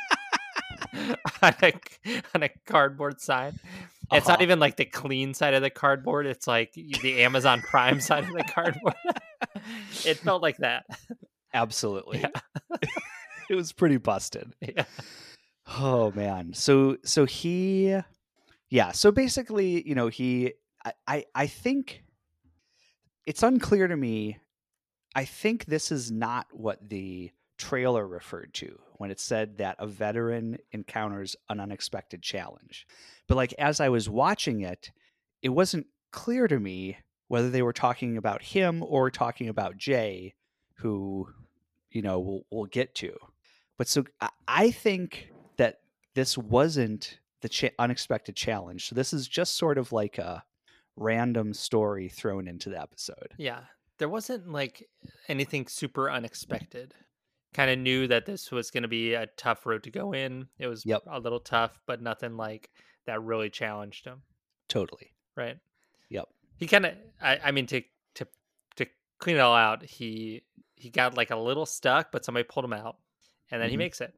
[1.42, 1.72] on a,
[2.34, 3.58] on a cardboard sign
[4.12, 4.42] it's not Uh-huh.
[4.42, 8.32] even like the clean side of the cardboard it's like the amazon prime side of
[8.34, 8.94] the cardboard
[10.04, 10.84] it felt like that
[11.54, 12.24] Absolutely.
[13.50, 14.54] it was pretty busted.
[14.60, 14.84] yeah
[15.78, 16.54] Oh man.
[16.54, 17.96] So so he
[18.72, 22.02] yeah, so basically, you know, he I I, I think
[23.26, 24.38] it's unclear to me.
[25.14, 29.86] I think this is not what the trailer referred to when it said that a
[29.86, 32.86] veteran encounters an unexpected challenge.
[33.28, 34.90] But like as I was watching it,
[35.42, 36.96] it wasn't clear to me
[37.28, 40.32] whether they were talking about him or talking about Jay,
[40.76, 41.28] who,
[41.90, 43.14] you know, we'll, we'll get to.
[43.76, 45.80] But so I- I think that
[46.14, 48.88] this wasn't the cha- unexpected challenge.
[48.88, 50.42] So this is just sort of like a
[50.96, 53.34] random story thrown into the episode.
[53.38, 53.60] Yeah.
[53.98, 54.88] There wasn't like
[55.28, 56.94] anything super unexpected.
[57.54, 60.48] Kind of knew that this was going to be a tough road to go in.
[60.58, 61.02] It was Yep.
[61.06, 62.70] a little tough, but nothing like
[63.06, 64.22] that really challenged him,
[64.68, 65.12] Totally.
[65.36, 65.58] right?
[66.08, 66.28] Yep.
[66.56, 67.82] He kind of I, I mean to
[68.14, 68.26] to
[68.76, 68.86] to
[69.18, 70.42] clean it all out, he
[70.76, 72.96] he got like a little stuck, but somebody pulled him out
[73.50, 73.80] and then he Mhm.
[73.80, 74.14] makes it.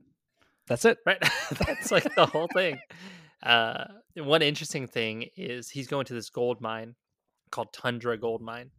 [0.67, 0.99] That's it.
[1.05, 1.19] Right?
[1.67, 2.79] That's like the whole thing.
[3.45, 3.85] Uh
[4.17, 6.95] one interesting thing is he's going to this gold mine
[7.51, 8.71] called Tundra Gold Mine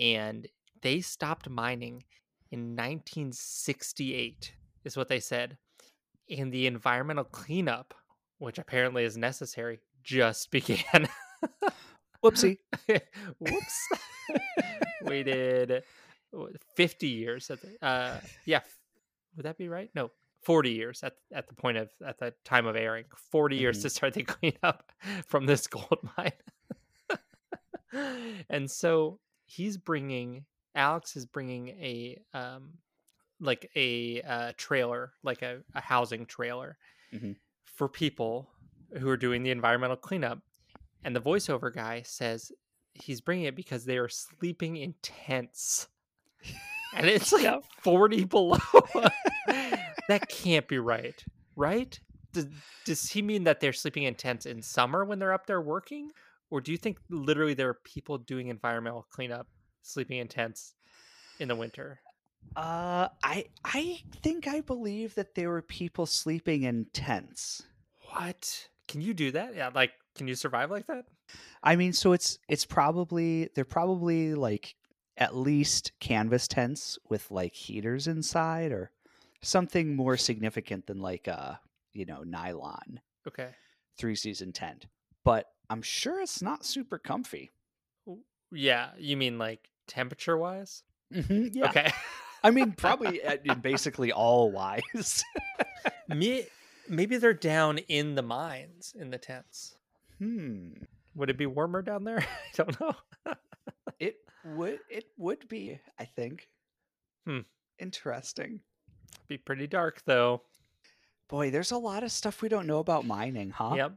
[0.00, 0.46] and
[0.82, 2.04] they stopped mining
[2.50, 4.52] in 1968
[4.84, 5.56] is what they said
[6.28, 7.94] and the environmental cleanup
[8.38, 11.08] which apparently is necessary just began
[12.22, 12.58] Whoopsie.
[13.40, 13.88] Whoops.
[15.06, 15.82] we did
[16.76, 18.60] 50 years the uh yeah,
[19.36, 19.90] would that be right?
[19.94, 20.10] No.
[20.42, 23.04] 40 years at at the point of at the time of airing.
[23.30, 23.82] 40 years Mhm.
[23.82, 24.92] to start the cleanup
[25.26, 26.32] from this gold mine.
[28.48, 32.70] and so he's bringing Alex is bringing a um
[33.40, 36.78] like a uh, trailer, like a, a housing trailer
[37.12, 37.36] Mhm.
[37.64, 38.48] for people
[38.98, 40.38] who are doing the environmental cleanup.
[41.04, 42.52] And the voiceover guy says
[42.94, 45.88] he's bringing it because they are sleeping in tents.
[46.94, 47.64] And it's like Yep.
[47.80, 48.58] 40 below.
[50.08, 51.22] That can't be right,
[51.56, 51.98] right?
[52.32, 52.46] Does,
[52.84, 56.10] does he mean that they're sleeping in tents in summer when they're up there working?
[56.50, 59.46] Or do you think literally there are people doing environmental cleanup
[59.82, 60.74] sleeping in tents
[61.38, 62.00] in the winter?
[62.56, 67.62] Uh, I I think I believe that there were people sleeping in tents.
[68.10, 68.68] What?
[68.88, 69.54] Can you do that?
[69.54, 71.06] Yeah, like can you survive like that?
[71.62, 74.74] I mean, so it's it's probably they're probably like
[75.16, 78.90] at least canvas tents with like heaters inside or
[79.42, 81.60] something more significant than like a
[81.92, 83.50] you know nylon Okay.
[83.98, 84.86] three season tent.
[85.24, 87.50] But I'm sure it's not super comfy.
[88.50, 90.82] Yeah, you mean like temperature wise?
[91.14, 91.92] Mm-hmm, yeah, Okay.
[92.42, 95.22] I mean probably in basically all wise.
[96.08, 96.44] Me,
[96.88, 99.76] maybe they're down in the mines in the tents.
[100.18, 100.70] hmm.
[101.14, 102.18] Would it be warmer down there?
[102.20, 102.26] I
[102.56, 102.94] don't know.
[103.98, 106.48] It would it would be, I think.
[107.26, 107.40] Hmm.
[107.78, 108.60] Interesting.
[109.28, 110.42] Be pretty dark though.
[111.28, 113.74] Boy, there's a lot of stuff we don't know about mining, huh?
[113.76, 113.92] Yep.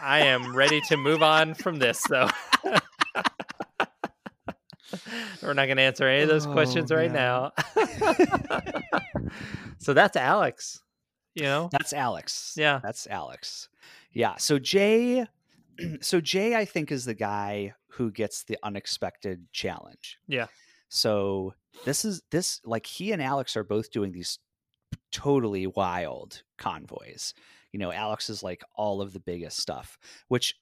[0.00, 2.28] I am ready to move on from this though.
[5.42, 7.52] We're not going to answer any of those Oh, questions right now.
[9.78, 10.80] so that's Alex.
[11.34, 11.68] You know?
[11.72, 12.54] That's Alex.
[12.56, 12.78] Yeah.
[12.82, 13.68] That's Alex.
[14.12, 14.36] Yeah.
[14.36, 15.26] So Jay
[16.00, 20.18] so Jay I think is the guy who gets the unexpected challenge.
[20.28, 20.46] Yeah.
[20.88, 24.38] So this is this like he and Alex are both doing these
[25.10, 27.34] totally wild convoys.
[27.72, 30.54] You know, Alex is like all of the biggest stuff, which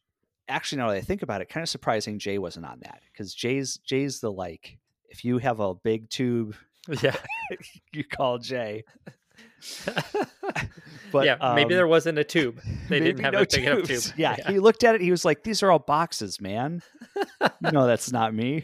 [0.48, 3.34] actually now that I think about it, kind of surprising Jay wasn't on that because
[3.34, 6.54] Jay's Jay's the like if you have a big tube,
[7.02, 7.16] Yeah.
[7.92, 8.84] you call Jay.
[11.12, 12.60] But yeah, maybe um, there wasn't a tube.
[12.88, 14.02] They didn't have no a big enough tube.
[14.16, 15.00] Yeah, he looked at it.
[15.00, 16.82] He was like, "These are all boxes, man.
[17.60, 18.62] know that's not me."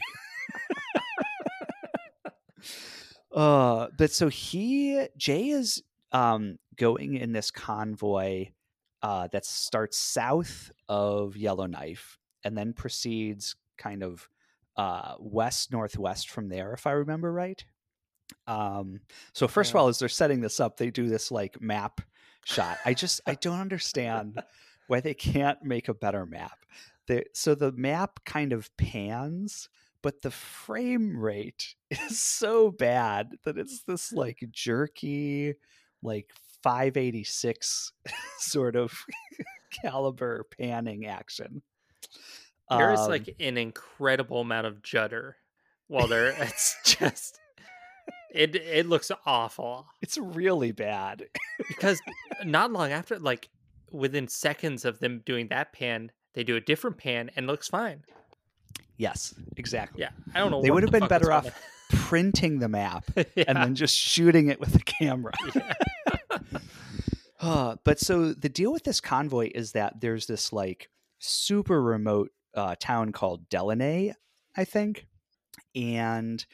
[3.37, 8.47] Uh, but so he Jay is um going in this convoy
[9.03, 14.29] uh that starts south of Yellowknife and then proceeds kind of
[14.77, 17.65] uh west northwest from there, if I remember right.
[18.47, 19.01] Um,
[19.33, 22.01] so first of all, as they're setting this up, they do this like map
[22.45, 22.79] shot.
[22.85, 24.43] I just I don't understand
[24.87, 26.59] why they can't make a better map.
[27.07, 29.69] They, so the map kind of pans,
[30.03, 35.55] but the frame rate is so bad that it's this like jerky,
[36.03, 36.31] like
[36.63, 37.93] 586
[38.39, 38.93] sort of
[39.83, 41.63] caliber panning action.
[42.71, 45.37] There is Um, like an incredible amount of judder
[45.89, 47.39] while they're it's just
[48.35, 51.27] it it looks awful it's really bad.
[51.69, 52.01] because
[52.45, 53.49] not long after like
[53.93, 58.03] within seconds of them doing that pan they do a different pan and looks fine
[58.97, 60.01] yes, exactly.
[60.01, 61.49] yeah i don't know They would have the been better off
[61.91, 63.45] printing the map yeah.
[63.49, 65.33] and then just shooting it with a camera.
[65.55, 65.73] Yeah.
[67.39, 72.31] Uh, but so the deal with this convoy is that there's this like super remote
[72.55, 74.15] uh, town called Delaney,
[74.57, 75.07] I think,
[75.75, 76.45] and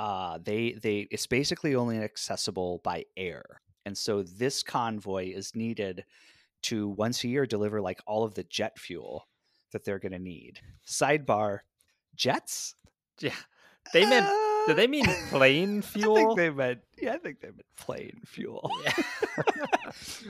[0.00, 3.44] uh, they they it's basically only accessible by air,
[3.86, 6.04] and so this convoy is needed
[6.62, 9.28] to once a year deliver like all of the jet fuel
[9.72, 10.58] that they're going to need.
[10.86, 11.60] Sidebar:
[12.16, 12.74] jets.
[13.20, 13.34] yeah
[13.92, 17.40] they meant Uh, do they mean plane I fuel think they meant yeah, I think
[17.40, 18.70] they meant plane fuel.
[18.84, 18.92] Yeah.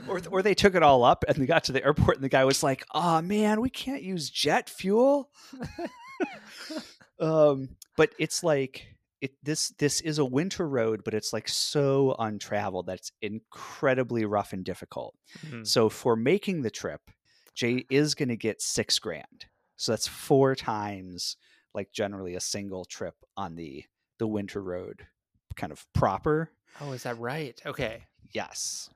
[0.09, 2.31] or or they took it all up and they got to the airport and the
[2.31, 5.31] guy was like, "Oh man, we can't use jet fuel."
[7.21, 8.87] um, but it's like
[9.21, 14.25] it this this is a winter road, but it's like so untraveled that it's incredibly
[14.25, 15.15] rough and difficult.
[15.47, 15.67] Mhm.
[15.67, 17.03] So for making the trip,
[17.55, 19.47] Jay is going to get six grand.
[19.77, 21.37] So that's four times
[21.75, 23.85] like generally a single trip on the
[24.19, 25.07] the winter road
[25.57, 26.51] kind of proper.
[26.81, 28.03] oh is that right okay
[28.35, 28.89] Yes.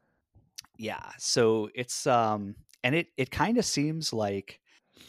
[0.79, 1.11] Yeah.
[1.19, 4.61] So it's um and it it kind of seems like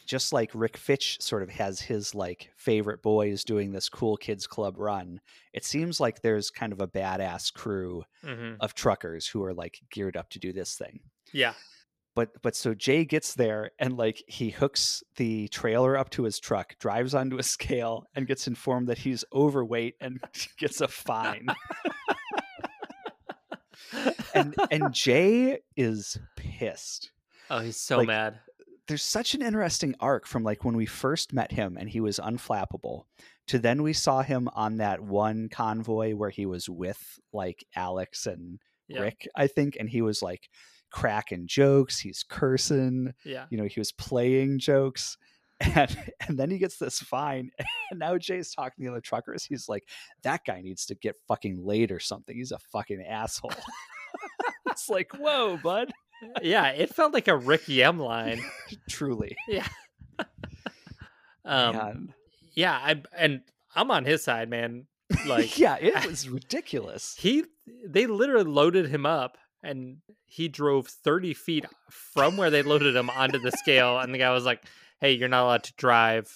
[0.06, 4.46] just like Rick Fitch sort of has his like favorite boys doing this cool kids
[4.48, 5.22] club run.
[5.54, 9.80] It seems like there's kind of a badass crew hmm of truckers who are like
[9.92, 11.00] geared up to do this thing.
[11.32, 11.54] yeah
[12.18, 16.40] but but so Jay gets there and like he hooks the trailer up to his
[16.40, 20.20] truck, drives onto a scale, and gets informed that he's overweight and
[20.58, 21.46] gets a fine.
[24.34, 27.12] and and Jay is pissed.
[27.52, 28.40] Oh, he's so Like, mad.
[28.88, 32.18] There's such an interesting arc from like when we first met him and he was
[32.18, 33.04] unflappable
[33.46, 38.26] to then we saw him on that one convoy where he was with like Alex
[38.26, 38.60] and.
[38.90, 40.48] Rick, I think, and he was like
[40.92, 43.46] cracking jokes, he's cursing, Yeah.
[43.50, 45.18] you know, he was playing jokes.
[45.60, 45.98] And
[46.28, 47.50] and then he gets this fine.
[47.90, 49.44] And now Jay's talking to the other truckers.
[49.44, 49.88] He's like,
[50.24, 52.36] that guy needs to get fucking laid or something.
[52.36, 53.54] He's a fucking asshole.
[54.68, 55.92] it's like, whoa, bud.
[56.44, 58.42] yeah, it felt like a Rick Yemm line.
[58.90, 59.36] Truly.
[59.48, 59.66] Yeah.
[61.46, 62.14] um, Man.
[62.54, 63.42] yeah, I and
[63.76, 64.86] I'm on his side, man.
[65.26, 67.16] Like yeah, it was ridiculous.
[67.18, 67.46] he,
[67.88, 73.10] they literally loaded him up, and he drove 30 feet from where they loaded him
[73.10, 74.64] onto the scale, and the guy was like,
[75.00, 76.32] "Hey, you're not allowed to drive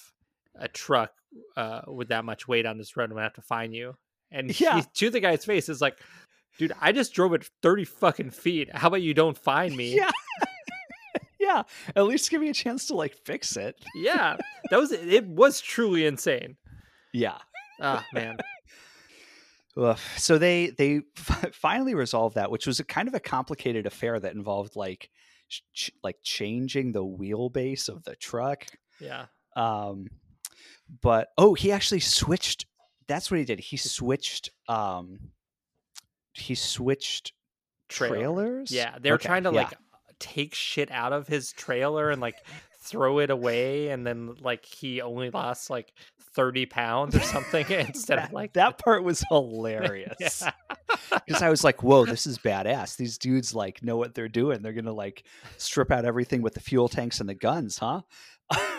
[0.54, 1.12] a truck
[1.56, 3.04] uh, with that much weight on this road.
[3.04, 3.96] I'm gonna have to fine you."
[4.30, 4.76] And Yeah.
[4.76, 5.98] he, to the guy's face is like,
[6.58, 8.74] "Dude, I just drove it 30 fucking feet.
[8.74, 10.10] How about you don't fine me?" Yeah.
[11.40, 11.62] yeah.
[11.96, 13.76] At least give me a chance to like fix it.
[13.94, 14.36] yeah,
[14.70, 15.26] that was it.
[15.26, 16.56] Was truly insane.
[17.14, 17.36] Yeah.
[17.78, 18.38] Ah, man.
[19.76, 19.98] Ugh.
[20.16, 21.00] So they they
[21.52, 25.08] finally resolved that, which was a kind of a complicated affair that involved like
[25.48, 28.66] ch- ch- like changing the wheelbase of the truck.
[29.00, 29.26] Yeah.
[29.56, 30.08] Um,
[31.02, 32.66] but oh, he actually switched.
[33.08, 33.60] That's what he did.
[33.60, 34.50] He switched.
[34.68, 35.30] Um,
[36.34, 37.32] he switched
[37.88, 38.16] Trailer.
[38.16, 38.70] trailers.
[38.70, 39.56] Yeah, they're Okay, trying to yeah.
[39.62, 39.74] like
[40.18, 42.36] take shit out of his trailer and like
[42.82, 45.92] throw it away, and then like he only lost like
[46.34, 50.42] thirty pounds or something instead that, of like that part was hilarious.
[51.26, 52.96] Because I was like, "Whoa, this is badass!
[52.96, 54.62] These dudes like know what they're doing.
[54.62, 55.24] They're gonna like
[55.56, 58.02] strip out everything with the fuel tanks and the guns, huh?"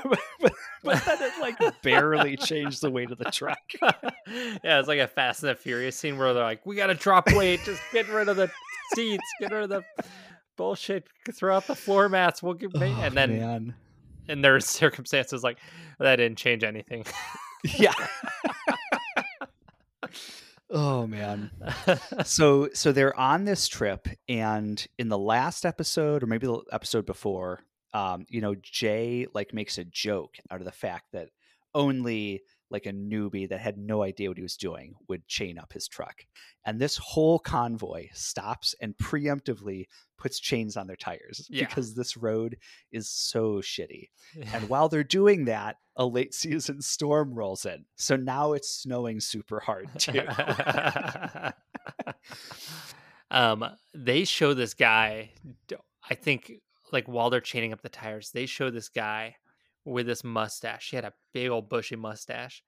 [0.04, 3.58] but, but then it like barely changed the weight of the truck.
[3.82, 6.96] yeah, it's like a Fast and the Furious scene where they're like, "We got to
[6.96, 8.52] drop weight, just get rid of the
[8.94, 9.84] seats, get rid of the
[10.58, 13.76] bullshit, throw out the floor mats, we'll get." Oh, and then man.
[14.28, 15.58] In their circumstances, like
[16.00, 17.06] that didn't change anything.
[17.64, 17.94] yeah.
[20.70, 21.52] oh man.
[22.26, 27.06] So so they're on this trip, and in the last episode, or maybe the episode
[27.06, 27.62] before,
[27.94, 31.30] um, you know, Jay like makes a joke out of the fact that
[31.76, 35.72] only like a newbie that had no idea what he was doing would chain up
[35.72, 36.26] his truck.
[36.66, 39.86] And this whole convoy stops and preemptively
[40.18, 41.66] puts chains on their tires Yeah.
[41.68, 42.58] because this road
[42.92, 44.10] is so shitty.
[44.54, 47.86] And while they're doing that, a late season storm rolls in.
[47.96, 50.22] So now it's snowing super hard too.
[53.32, 55.32] um, they show this guy.
[56.10, 56.52] I think,
[56.92, 59.36] like while they're chaining up the tires, they show this guy
[59.86, 60.90] with this mustache.
[60.90, 62.64] He had a big old bushy mustache,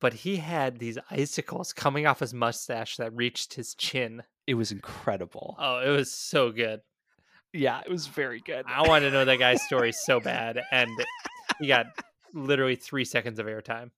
[0.00, 4.22] but he had these icicles coming off his mustache that reached his chin.
[4.46, 5.56] it was incredible.
[5.58, 6.80] Oh, it was so good.
[7.52, 8.64] yeah, it was very good.
[8.68, 10.90] I want to know that guy's story so bad, and
[11.60, 11.86] he got
[12.34, 13.90] literally three seconds of airtime.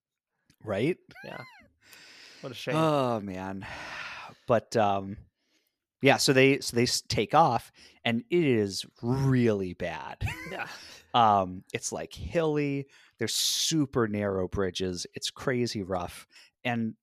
[0.65, 0.99] Right?
[1.25, 1.41] Yeah.
[2.41, 2.77] What a shame.
[2.77, 3.67] Oh man.
[4.47, 5.17] But um
[6.03, 7.73] yeah, so they so they take off
[8.05, 10.23] and it is really bad.
[10.53, 10.67] yeah.
[11.17, 12.87] um it's like hilly,
[13.19, 16.27] there's super narrow bridges, it's crazy rough
[16.65, 16.95] and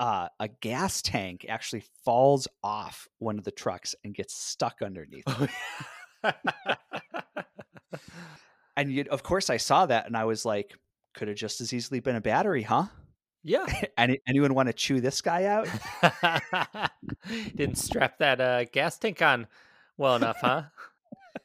[0.00, 5.24] uh, a gas tank actually falls off one of the trucks and gets stuck underneath.
[8.76, 10.74] And you, of course, I saw that and I was like,
[11.14, 12.86] could have just as easily been a battery, huh?
[13.44, 13.66] yeah.
[13.98, 15.68] Any, anyone want to chew this guy out?
[17.56, 19.46] Didn't strap that uh, gas tank on
[19.96, 20.64] well enough, huh?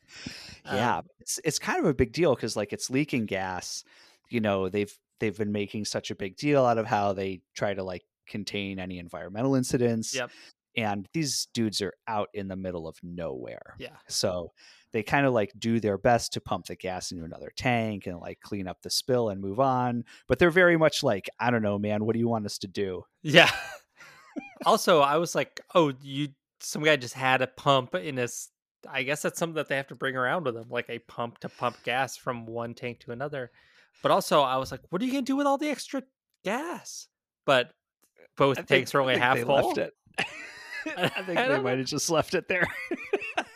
[0.73, 3.84] yeah Um, it's it's kind of a big deal because like it's leaking gas
[4.29, 7.73] you know they've they've been making such a big deal out of how they try
[7.73, 10.30] to like contain any environmental incidents Yep.
[10.78, 13.97] and these dudes are out in the middle of nowhere yeah.
[14.07, 14.51] so
[14.91, 18.20] they kind of like do their best to pump the gas into another tank and
[18.20, 21.63] like clean up the spill and move on but they're very much like i don't
[21.63, 23.49] know man what do you want us to do Yeah.
[24.65, 26.30] also, I was like, oh, you
[26.61, 28.49] some guy just had a pump in his
[28.88, 31.39] I guess that's something that they have to bring around with them, like a pump
[31.39, 33.51] to pump gas from one tank to another.
[34.01, 36.03] But also I was like, what are you gonna do with all the extra
[36.45, 37.07] gas?
[37.45, 37.71] But
[38.38, 39.55] both I think- tanks are I only think half full.
[39.55, 39.93] left it
[40.97, 42.65] i think I they might have just left it there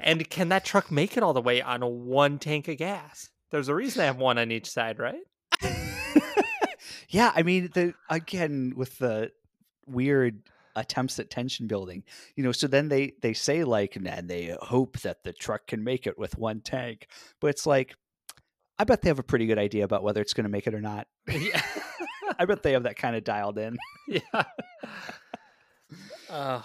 [0.00, 3.28] and can that truck make it all the way on a one tank of gas?
[3.50, 5.20] There's a reason they have one on each side, right?
[7.08, 9.32] yeah, I mean, the again with the
[9.86, 10.42] weird
[10.76, 12.04] attempts at tension building.
[12.36, 15.82] You know, so then they they say like, and they hope that the truck can
[15.82, 17.08] make it with one tank,
[17.40, 17.96] but it's like,
[18.78, 20.74] I bet they have a pretty good idea about whether it's going to make it
[20.74, 21.08] or not.
[21.28, 21.62] yeah.
[22.38, 23.76] I bet they have that kind of dialed in.
[24.08, 24.42] yeah.
[26.28, 26.60] Uh,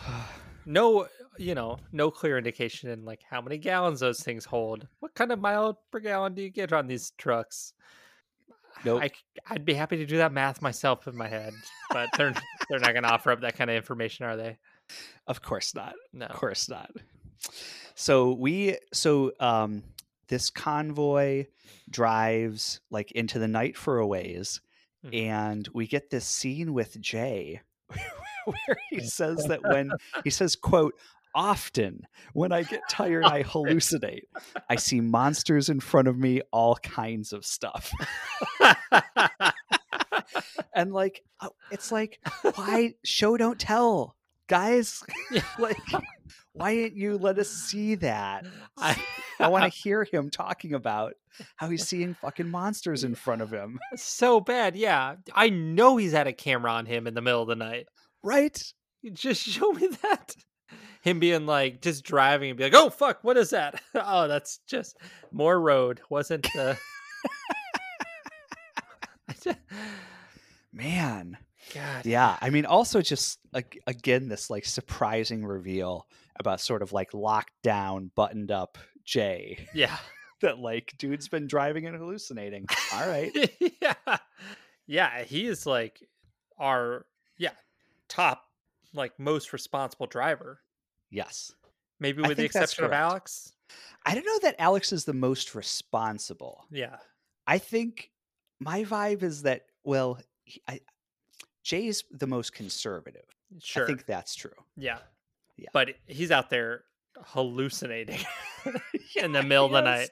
[0.66, 1.08] no,
[1.38, 4.88] you know, no clear indication in like how many gallons those things hold.
[5.00, 7.74] What kind of mile per gallon do you get on these trucks?
[8.86, 9.02] Nope.
[9.04, 9.12] I,
[9.50, 11.54] I'd be happy to do that math myself in my head,
[11.92, 12.34] but they're
[12.70, 14.58] they're not going to offer up that kind of information, are they?
[15.28, 15.94] Of course not.
[16.14, 16.26] No.
[16.26, 16.92] Of course not.
[17.96, 19.84] So we so um
[20.28, 21.46] this convoy
[21.90, 24.62] drives like into the night for a ways
[25.06, 25.28] Mhm.
[25.30, 27.60] and we get this scene with Jay
[28.46, 29.92] where he says that when
[30.24, 30.94] he says quote
[31.36, 34.24] often when I get tired I hallucinate.
[34.70, 37.92] I see monsters in front of me, all kinds of stuff.
[40.74, 42.20] And like uh, it's like
[42.56, 44.16] why show don't tell,
[44.48, 45.04] guys?
[45.60, 45.78] Like
[46.54, 48.46] why didn't you let us see that?
[48.78, 49.02] I,
[49.40, 51.14] I want to hear him talking about
[51.56, 53.80] how he's seeing fucking monsters in front of him.
[53.96, 54.76] so bad.
[54.76, 57.88] Yeah, I know he's had a camera on him in the middle of the night.
[58.24, 58.62] Right?
[59.14, 60.36] Just show me that.
[61.02, 64.60] Him being like just driving and be like, "Oh fuck, what is that?" oh, that's
[64.68, 64.98] just
[65.32, 66.02] more road.
[66.10, 66.76] Wasn't uh...
[70.74, 71.38] Man.
[71.74, 72.06] God.
[72.06, 72.38] Yeah.
[72.42, 76.08] I mean, also just like again, this like surprising reveal
[76.40, 79.98] about sort of like locked down, buttoned up Jay Yeah.
[80.42, 82.66] that like dude's been driving and hallucinating.
[82.94, 83.32] All right.
[83.82, 84.18] yeah.
[84.88, 85.24] Yeah.
[85.24, 86.00] He is like
[86.58, 87.06] our
[87.38, 87.54] yeah
[88.08, 88.44] top
[88.94, 90.62] like most responsible driver.
[91.12, 91.54] Yes.
[92.00, 92.92] Maybe with the exception of.
[92.92, 93.52] Alex.
[94.06, 96.66] I don't know that Alex is the most responsible.
[96.72, 96.96] Yeah.
[97.46, 98.10] I think
[98.60, 100.80] my vibe is that well, he- I,
[101.64, 103.26] Jay's the most conservative.
[103.60, 103.84] Sure.
[103.84, 104.52] I think that's true.
[104.78, 105.00] yeah.
[105.58, 105.70] Yeah.
[105.74, 106.86] But he's out there
[107.18, 108.20] hallucinating
[109.16, 110.10] in the middle of the night.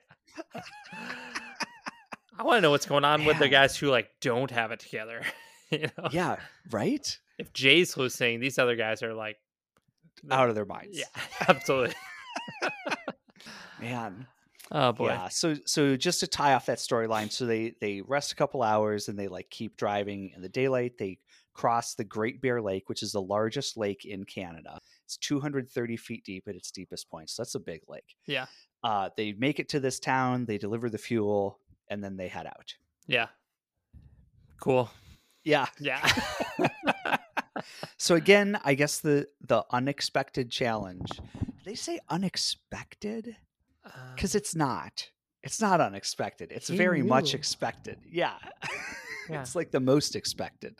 [2.38, 4.80] I want to know what's going on with the guys who like don't have it
[4.80, 5.22] together.
[5.72, 6.38] you know, Yeah,
[6.72, 7.18] right?
[7.38, 9.38] if Jay's hallucinating, these other guys are like,
[10.32, 10.98] Out of their minds.
[10.98, 11.06] yeah,
[11.48, 11.96] absolutely.
[13.82, 14.28] Man.
[14.72, 15.30] Oh boy, Yeah.
[15.30, 19.08] So so just to tie off that storyline, so they they rest a couple hours
[19.08, 20.98] and they like keep driving in the daylight.
[20.98, 21.18] They
[21.54, 24.80] cross the Great Bear Lake, which is the largest lake in Canada.
[25.06, 27.30] It's 230 feet deep at its deepest point.
[27.32, 28.16] So that's a big lake.
[28.28, 28.46] yeah,
[28.84, 31.60] Uh, they make it to this town, they deliver the fuel,
[31.90, 32.76] and then they head out.
[33.08, 33.28] yeah,
[34.60, 34.90] cool.
[35.44, 35.66] Yeah.
[35.80, 36.00] Yeah,
[37.97, 41.10] So again, I guess the the unexpected challenge.
[41.10, 43.36] Did they say unexpected?
[44.16, 45.10] Because it's not.
[45.43, 46.52] It's not unexpected.
[46.52, 47.97] It's He very much expected.
[48.10, 48.36] Yeah.
[49.30, 49.41] Yeah.
[49.41, 50.76] it's like the most expected.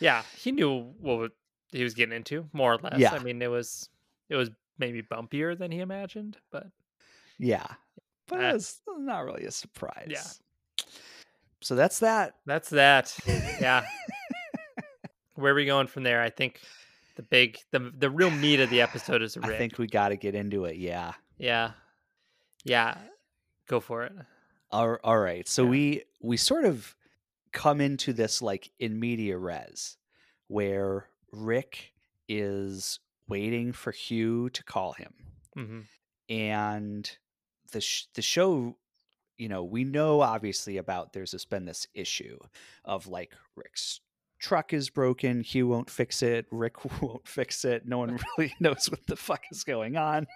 [0.00, 1.30] yeah, he knew what
[1.70, 2.98] he was getting into, more or less.
[2.98, 3.12] Yeah.
[3.12, 3.88] I mean, it was
[4.28, 6.66] it was maybe bumpier than he imagined, but
[7.38, 7.66] Yeah.
[8.26, 10.08] But Uh, it's not really a surprise.
[10.10, 10.84] yeah.
[11.60, 12.34] So that's that.
[12.44, 13.16] that's that.
[13.60, 13.86] Yeah.
[15.34, 16.20] Where are we going from there?
[16.22, 16.60] I think
[17.16, 19.46] the big, the the real meat of the episode is Rick.
[19.54, 20.76] I think we got to get into it.
[20.76, 21.12] Yeah.
[21.38, 21.72] Yeah.
[22.64, 22.96] Yeah.
[23.68, 24.12] Go for it.
[24.70, 25.46] All, all right.
[25.48, 25.70] So Yeah.
[25.70, 26.94] we we sort of
[27.52, 29.96] come into this like in media res
[30.48, 31.92] where Rick
[32.28, 35.14] is waiting for Hugh to call him.
[35.54, 35.80] hmm
[36.30, 37.18] and
[37.72, 38.74] the sh- the show
[39.36, 42.38] you know we know obviously about there's this been this issue
[42.82, 44.00] of like rick's
[44.44, 48.90] truck is broken hugh won't fix it rick won't fix it no one really knows
[48.90, 50.26] what the fuck is going on.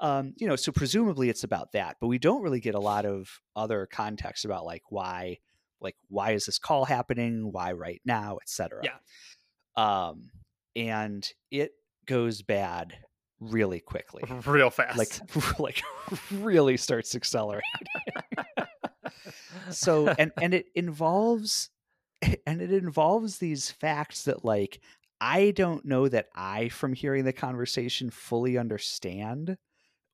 [0.00, 3.06] Um you know so presumably it's about that but we don't really get a lot
[3.06, 5.38] of other context about like why
[5.80, 7.52] like why is this call happening?
[7.52, 8.38] Why right now?
[8.42, 8.96] Etc Yeah.
[9.76, 10.30] um
[10.74, 11.70] and it
[12.06, 12.98] goes bad
[13.38, 14.24] really quickly.
[14.46, 14.98] Real fast.
[14.98, 15.82] like like
[16.32, 17.62] really starts accelerating.
[19.70, 21.70] So and and it involves
[22.46, 24.80] and it involves these facts that like
[25.20, 29.56] i don't know that i from hearing the conversation fully understand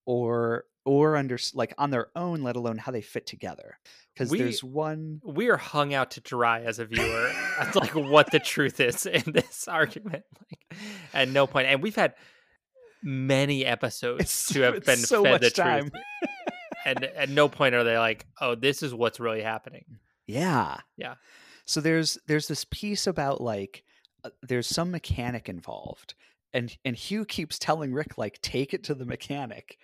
[0.07, 3.79] or or under like on their own let alone how they fit together
[4.15, 7.31] because there's one we are hung out to dry as a viewer.
[7.59, 10.25] That's like what the truth is in this argument.
[10.51, 10.79] Like,
[11.15, 12.15] at no point, and we've had
[13.03, 15.91] many episodes It's- to have been so fed the time.
[15.91, 16.03] truth,
[16.85, 19.85] and at no point are they like, "Oh, this is what's really happening."
[20.27, 20.79] Yeah.
[20.97, 21.15] Yeah.
[21.71, 23.85] So there's there's this piece about like
[24.25, 26.15] uh, there's some mechanic involved
[26.53, 29.79] and and Hugh keeps telling Rick like take it to the mechanic.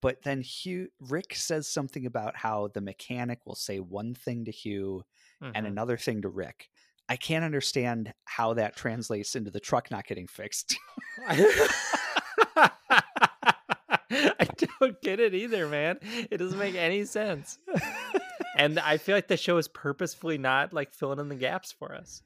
[0.00, 4.52] But then Hugh Rick says something about how the mechanic will say one thing to
[4.52, 5.02] Hugh
[5.40, 5.68] and Mhm.
[5.70, 6.68] another thing to Rick.
[7.08, 10.76] I can't understand how that translates into the truck not getting fixed.
[11.26, 11.48] I
[14.78, 15.98] don't get it either, man.
[16.30, 17.58] It doesn't make any sense.
[18.56, 21.94] and I feel like the show is purposefully not like filling in the gaps for
[21.94, 22.22] us.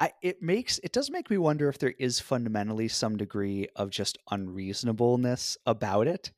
[0.00, 3.90] I it makes it does make me wonder if there is fundamentally some degree of
[3.90, 6.32] just unreasonableness about it.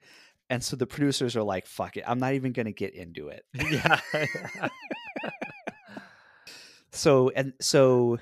[0.51, 3.45] And so the producers are like, fuck it, I'm not even gonna get into it.
[3.71, 4.01] Yeah.
[6.91, 8.19] so and so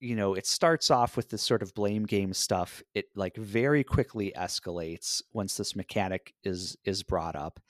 [0.00, 3.82] you know it starts off with this sort of blame game stuff it like very
[3.82, 7.60] quickly escalates once this mechanic is is brought up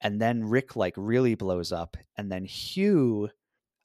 [0.00, 3.30] and then rick like really blows up and then hugh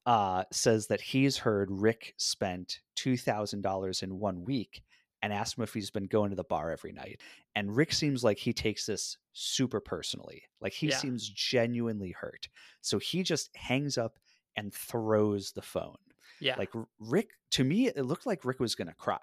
[0.05, 4.83] uh says that he's heard rick spent $2000 in one week
[5.21, 7.21] and asked him if he's been going to the bar every night
[7.55, 10.97] and rick seems like he takes this super personally like he Yeah.
[10.97, 12.49] seems genuinely hurt
[12.81, 14.19] so he just hangs up
[14.55, 15.97] and throws the phone
[16.41, 16.55] yeah.
[16.57, 19.19] like Rick, to me, it looked like Rick was gonna cry.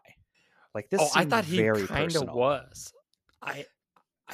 [0.75, 1.57] Like this oh, I thought he
[1.87, 2.93] kind of was.
[3.43, 3.67] I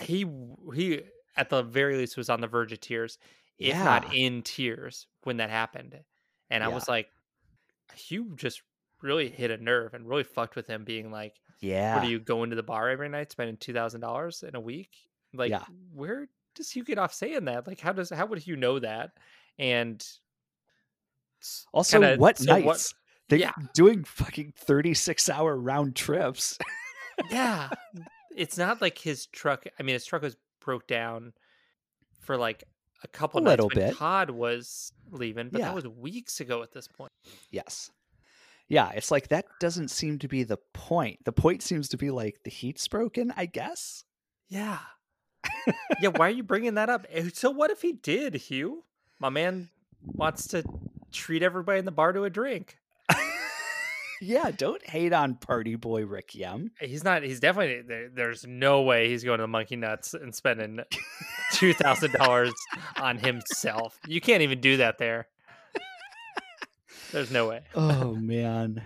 [0.01, 0.26] he
[0.74, 1.01] he
[1.37, 3.18] at the very least was on the verge of tears,
[3.59, 5.99] if not in tears when that happened.
[6.51, 6.74] And I Yeah.
[6.74, 7.09] was like,
[7.95, 8.62] Hugh just
[9.03, 12.18] really hit a nerve and really fucked with him, being like, Yeah, "What are you
[12.20, 14.91] going to the bar every night, spending two thousand dollars in a week?
[15.32, 15.64] Like, Yeah.
[15.93, 17.66] where does Hugh get off saying that?
[17.66, 19.12] Like, how does how would Hugh know that?
[19.59, 20.05] And
[21.73, 22.95] also, kinda- what so nights?
[23.29, 23.53] They're yeah.
[23.73, 26.59] doing fucking thirty-six hour round trips.
[27.31, 27.71] yeah
[28.37, 31.33] it's not like his truck i mean his truck was broke down
[32.21, 32.65] for like
[33.05, 33.95] a couple A nights little bit.
[33.97, 35.67] todd was leaving but Yeah.
[35.67, 37.13] that was weeks ago at this point
[37.53, 37.91] yes,
[38.69, 38.91] yeah.
[38.97, 41.21] It's like that doesn't seem to be the point.
[41.25, 43.33] The point seems to be like the heat's broken.
[43.37, 44.03] I guess.
[44.49, 44.79] yeah
[46.01, 48.83] yeah why are you bringing that up Eh, so what if he did hugh
[49.21, 49.69] my man
[50.03, 50.65] wants to
[51.15, 52.77] treat everybody in the bar to a drink.
[54.21, 56.71] Yeah, don't hate on Party Boy Rick Yum.
[56.81, 60.35] he's not he's definitely there, there's no way he's going to the monkey nuts and
[60.35, 60.79] spending
[61.53, 62.53] $2000
[63.03, 63.99] on himself.
[64.07, 65.27] You can't even do that there.
[67.12, 67.62] There's no way.
[67.75, 68.83] Oh man.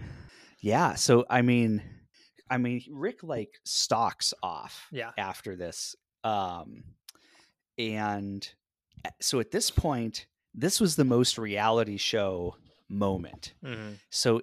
[0.61, 1.83] Yeah so i mean
[2.51, 5.11] i mean rick like stalks off Yeah.
[5.17, 6.83] after this um
[7.79, 8.49] and
[9.21, 10.27] so at this point
[10.61, 12.57] this was the most reality show
[12.89, 13.55] moment.
[13.65, 13.99] Mhm.
[14.11, 14.41] so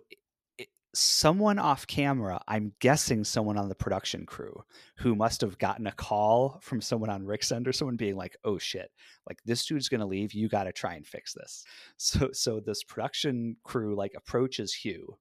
[0.57, 4.63] it, someone off camera i'm guessing someone on the production crew
[4.97, 8.37] who must have gotten a call from someone on rick's end or someone being like
[8.43, 8.91] oh shit.
[9.27, 10.33] Like this dude's gonna leave.
[10.33, 11.63] You gotta try and fix this.
[11.97, 15.17] So so this production crew like approaches hugh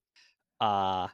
[0.60, 1.08] uh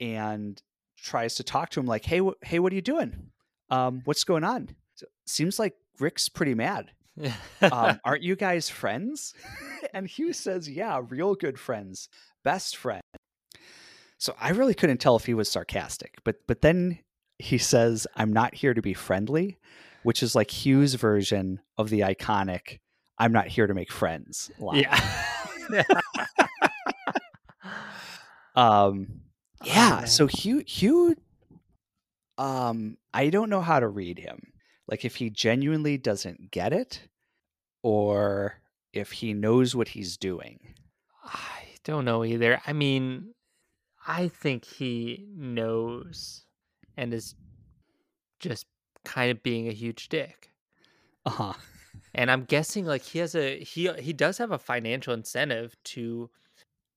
[0.00, 0.62] and
[0.96, 3.32] tries to talk to him like hey wh- hey what are you doing?
[3.70, 4.68] Um what's going on?
[4.94, 6.92] So, seems like rick's pretty mad
[7.62, 9.34] um, aren't you guys friends?
[9.94, 12.08] and Hugh says, yeah, real good friends,
[12.44, 13.02] best friend.
[14.18, 16.98] So I really couldn't tell if he was sarcastic, but but then
[17.38, 19.58] he says, I'm not here to be friendly,
[20.04, 22.78] which is like Hugh's version of the iconic
[23.18, 24.80] I'm not here to make friends line.
[25.70, 25.82] Yeah.
[28.54, 29.22] Um
[29.62, 30.06] Oh, yeah, man.
[30.06, 31.14] so Hugh Hugh
[32.38, 34.52] um I don't know how to read him.
[34.88, 37.08] Like if he genuinely doesn't get it
[37.82, 38.60] or
[38.92, 40.74] if he knows what he's doing.
[41.24, 42.60] I don't know either.
[42.66, 43.34] I mean,
[44.06, 46.44] I think he knows
[46.96, 47.34] and is
[48.38, 48.66] just
[49.04, 50.50] kind of being a huge dick.
[51.24, 51.54] Uh-huh.
[52.14, 56.30] And I'm guessing like he has a he he does have a financial incentive to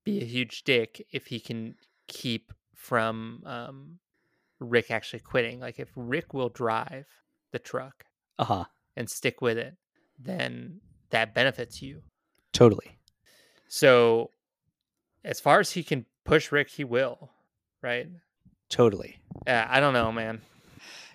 [0.04, 1.76] be a huge dick if he can
[2.08, 4.00] keep from um
[4.60, 5.60] Rick actually quitting.
[5.60, 7.08] Like if Rick will drive
[7.52, 8.06] the truck
[8.38, 8.66] Uh-huh.
[8.96, 9.76] and stick with it,
[10.18, 12.02] then that benefits you.
[12.54, 12.98] Totally.
[13.68, 14.32] So,
[15.24, 17.30] as far as he can push Rick, he will,
[17.82, 18.08] right?
[18.70, 19.18] Totally.
[19.48, 20.42] Uh, I don't know, man.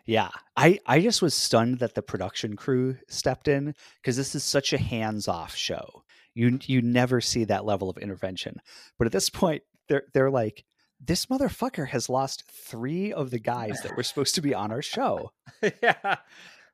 [0.07, 0.29] Yeah.
[0.57, 4.73] I I just was stunned that the production crew stepped in because this is such
[4.73, 6.03] a hands-off show.
[6.35, 8.61] You you never see that level of intervention.
[8.99, 10.65] But at this point they're they're like
[11.07, 14.83] this motherfucker has lost 3 of the guys that were supposed to be on our
[14.83, 15.33] show.
[15.83, 16.17] yeah,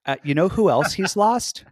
[0.07, 1.65] Uh, you know who else he's lost?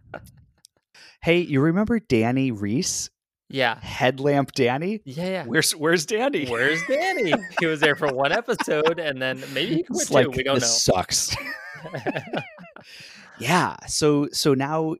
[1.21, 3.09] Hey, you remember Danny Reese?
[3.49, 5.01] yeah, Headlamp Danny?
[5.05, 5.45] yeah, yeah.
[5.45, 6.45] Where's where's Danny?
[6.47, 7.33] Where's Danny?
[7.59, 10.83] he was there for one episode, and then maybe he quit like we don't this
[10.83, 11.35] sucks.
[13.39, 13.75] yeah.
[13.87, 14.95] So so now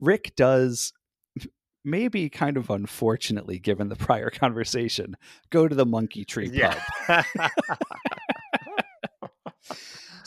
[0.00, 0.92] Rick does
[1.84, 5.16] maybe kind of unfortunately given the prior conversation
[5.50, 6.80] go to the monkey tree yeah.
[7.06, 7.24] pub.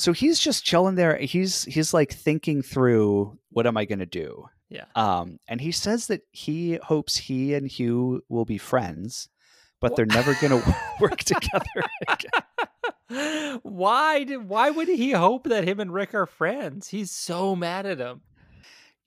[0.03, 1.17] So he's just chilling there.
[1.17, 4.47] He's he's like thinking through what am I going to do?
[4.69, 4.83] Yeah.
[4.95, 9.29] Um and he says that he hopes he and Hugh will be friends,
[9.79, 13.59] but they're never going to work together again.
[13.63, 16.89] why did why would he hope that him and Rick are friends?
[16.89, 18.23] He's so mad at him.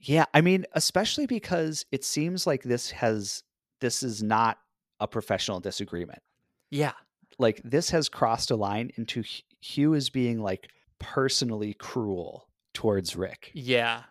[0.00, 3.42] Yeah, I mean, especially because it seems like this has
[3.80, 4.58] this is not
[5.00, 6.22] a professional disagreement.
[6.70, 6.92] Yeah.
[7.38, 9.22] Like this has crossed a line into
[9.60, 10.68] Hugh is being like
[10.98, 13.50] personally cruel towards Rick.
[13.54, 14.04] Yeah.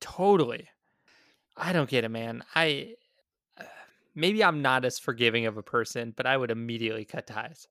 [0.00, 0.68] Totally.
[1.56, 2.42] I don't get it, man.
[2.54, 2.94] I
[3.58, 3.64] uh,
[4.14, 7.66] maybe I'm not as forgiving of a person, but I would immediately cut ties.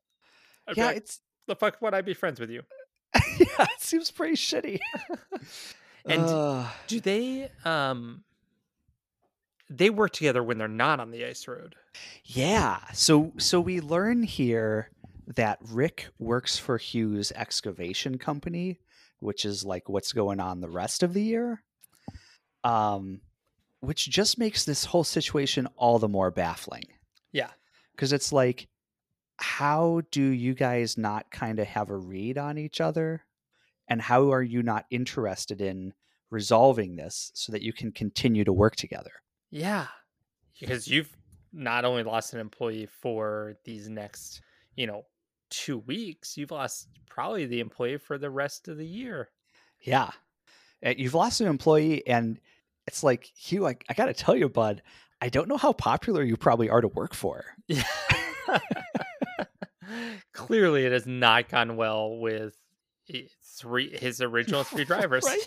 [0.68, 2.64] I'd Yeah, like, it's the fuck would I be friends with you?
[3.39, 4.80] yeah, it seems pretty shitty.
[6.06, 6.68] And Ugh.
[6.88, 8.24] Do they um
[9.70, 11.76] they work together when they're not on the ice road?
[12.24, 12.80] Yeah.
[12.93, 14.91] So so we learn here
[15.36, 18.80] that Rick works for Hugh's excavation company,
[19.20, 21.64] which is like what's going on the rest of the year.
[22.64, 23.22] Um
[23.82, 26.86] which just makes this whole situation all the more baffling.
[27.32, 27.49] Yeah.
[27.97, 28.68] Cuz it's like
[29.38, 33.26] how do you guys not kind of have a read on each other?
[33.88, 35.93] And how are you not interested in
[36.31, 39.11] resolving this so that you can continue to work together?
[39.51, 39.88] Yeah.
[40.59, 41.15] Because you've
[41.53, 44.41] not only lost an employee for these next,
[44.75, 45.03] you know,
[45.49, 49.29] two weeks, you've lost probably the employee for the rest of the year.
[49.81, 50.09] Yeah.
[50.86, 52.39] Uh, You've lost an employee, and
[52.88, 54.81] it's like, Hugh, I, I got to tell you, bud,
[55.21, 57.45] I don't know how popular you probably are to work for.
[57.67, 57.83] Yeah.
[60.33, 62.55] Clearly, it has not gone well with
[63.43, 65.26] three his original three drivers.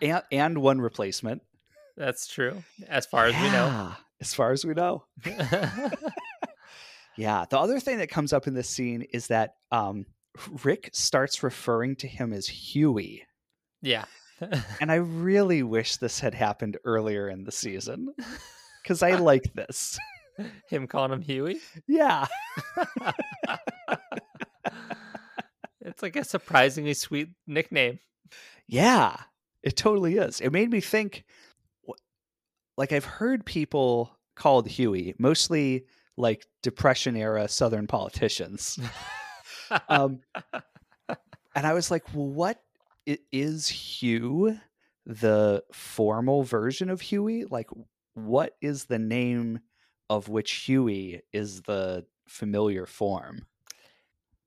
[0.00, 1.42] And, and one replacement.
[1.96, 3.92] That's true, as far as we know.
[4.20, 5.04] As far as we know.
[7.16, 7.44] Yeah.
[7.48, 10.06] The other thing that comes up in this scene is that um,
[10.64, 13.24] Rick starts referring to him as Huey.
[13.80, 14.04] yeah.
[14.80, 18.12] And I really wish this had happened earlier in the season
[18.82, 19.96] because I like this.
[20.68, 21.60] Him calling him Huey.
[21.86, 22.26] Yeah.
[25.84, 27.98] It's like a surprisingly sweet nickname.
[28.66, 29.16] Yeah,
[29.62, 30.40] it totally is.
[30.40, 31.24] It made me think
[32.76, 35.84] like I've heard people called Huey, mostly
[36.16, 38.78] like depression era southern politicians.
[39.88, 40.20] um
[41.54, 42.62] and I was like, well, what
[43.32, 44.58] is Hugh
[45.04, 47.44] the formal version of Huey?
[47.44, 47.68] Like
[48.14, 49.60] what is the name
[50.08, 53.46] of which Huey is the familiar form?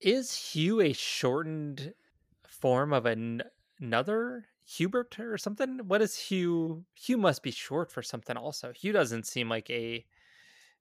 [0.01, 1.93] Is Hugh a shortened
[2.47, 3.43] form of an-
[3.79, 5.79] another Hubert or something?
[5.87, 6.85] What is Hugh?
[6.95, 8.71] Hugh must be short for something also.
[8.73, 10.05] Hugh doesn't seem like a,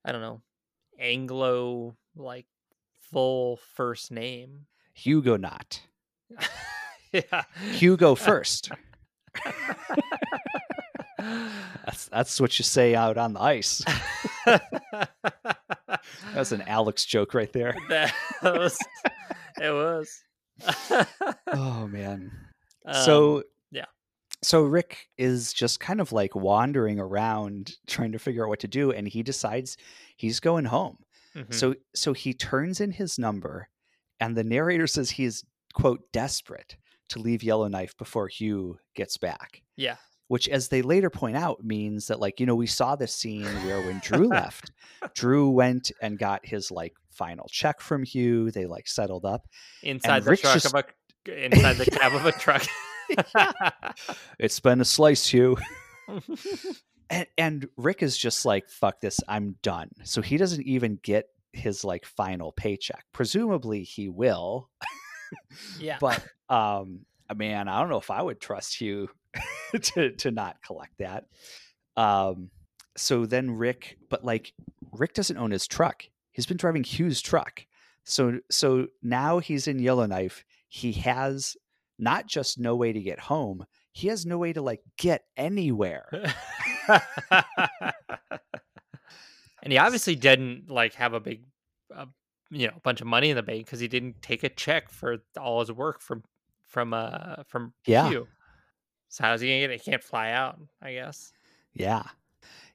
[0.04, 0.42] I don't know,
[0.98, 2.46] Anglo like
[3.12, 4.66] full first name.
[4.94, 5.80] Hugo not.
[7.12, 7.42] yeah.
[7.72, 8.70] Hugo first.
[11.18, 13.82] That's that's what you say out on the ice.
[16.34, 17.74] That's an Alex joke right there.
[17.88, 18.78] that was,
[19.60, 20.22] it was.
[21.48, 22.30] Oh man.
[22.86, 23.86] Um, so yeah.
[24.42, 28.68] So Rick is just kind of like wandering around trying to figure out what to
[28.68, 29.76] do and he decides
[30.16, 30.98] he's going home.
[31.34, 31.52] mhm.
[31.52, 33.68] So so he turns in his number
[34.20, 35.44] and the narrator says he is
[35.74, 36.76] quote desperate
[37.08, 39.62] to leave Yellowknife before Hugh gets back.
[39.76, 39.96] yeah,
[40.28, 43.44] which as they later point out means that like you know we saw this scene
[43.44, 44.72] where when drew left
[45.14, 48.50] drew went and got his like final check from hugh.
[48.50, 49.46] They like settled up.
[49.82, 50.84] Inside the Rick's truck just- of
[51.28, 52.66] a, inside the cab of a truck.
[54.38, 55.56] it's been a slice hugh.
[57.10, 59.90] And, and rick is just like fuck this i'm done.
[60.04, 63.04] So he doesn't even get his like final paycheck.
[63.12, 64.70] Presumably he will.
[65.78, 67.00] Yeah, but um
[67.36, 69.08] man i don't know if i would trust hugh
[69.82, 71.24] to to not collect that.
[71.96, 72.50] Um
[72.96, 74.52] so then rick but like
[74.92, 76.04] rick doesn't own his truck.
[76.32, 77.66] He's been driving hugh's truck.
[78.04, 80.44] So so now he's in yellowknife.
[80.68, 81.56] He has
[81.98, 86.08] not just no way to get home he has no way to like get anywhere.
[89.64, 91.46] And he obviously didn't like have a big,
[91.94, 92.04] uh,
[92.50, 95.16] you know, bunch of money in the bank because he didn't take a check for
[95.40, 96.22] all his work from
[96.74, 98.08] from uh from Yeah.
[98.10, 98.26] Hugh.
[99.08, 99.80] So how's he gonna get it?
[99.80, 101.32] He can't fly out, I guess.
[101.72, 102.02] Yeah.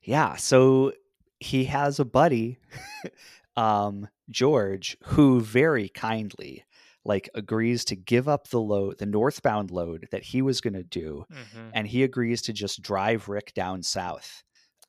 [0.01, 0.37] Yeah.
[0.37, 0.93] So
[1.41, 2.59] he has a buddy,
[3.55, 6.63] um, George, who very kindly
[7.05, 11.25] like agrees to give up the load, the northbound load that he was to do,
[11.31, 11.71] Mhm.
[11.73, 14.43] and he agrees to just drive Rick down south.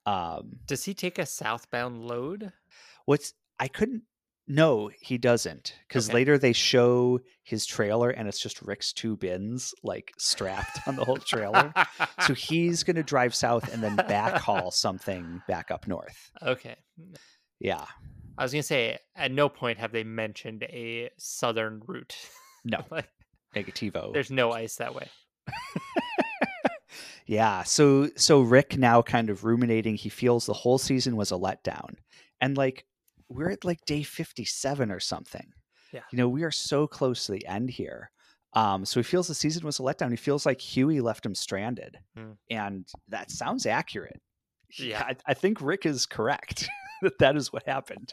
[0.07, 2.53] Um, Does he take a southbound load?
[3.07, 4.03] what's I couldn't
[4.53, 5.75] No, he doesn't.
[5.87, 6.15] Because Okay.
[6.15, 11.05] later they show his trailer and it's just Rick's two bins like strapped on the
[11.05, 11.73] whole trailer.
[12.27, 16.33] So he's going to drive south and then backhaul something back up north.
[16.43, 16.77] okay.
[17.61, 17.85] Yeah.
[18.39, 22.17] I was gonna say, at no point have they mentioned a southern route.
[22.65, 22.79] No.
[22.91, 23.09] like,
[23.55, 24.13] Negativo.
[24.13, 25.09] there's no ice that way.
[27.27, 27.63] Yeah.
[27.63, 31.95] So so Rick now kind of ruminating, he feels the whole season was a letdown.
[32.41, 32.87] And like
[33.31, 35.53] we're at like day 57 or something.
[35.93, 36.01] Yeah.
[36.13, 38.11] You know, we are so close to the end here.
[38.55, 40.11] Um, so he feels the season was a letdown.
[40.11, 41.99] He feels like Huey left him stranded.
[42.17, 42.33] Hmm.
[42.51, 44.21] And that sounds accurate.
[44.79, 45.03] Yeah.
[45.03, 46.69] I, I think Rick is correct
[47.03, 48.13] that that is what happened.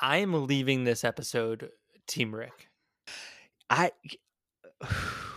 [0.00, 1.68] I am leaving this episode
[2.06, 2.68] Team Rick.
[3.70, 3.90] I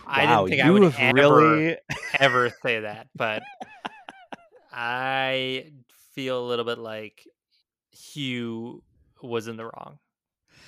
[0.06, 1.76] I didn't think I would ever- really
[2.18, 3.42] Ever say that, but
[4.72, 5.70] I
[6.14, 7.24] feel a little bit like
[7.92, 8.82] Hugh
[9.22, 9.98] was in the wrong.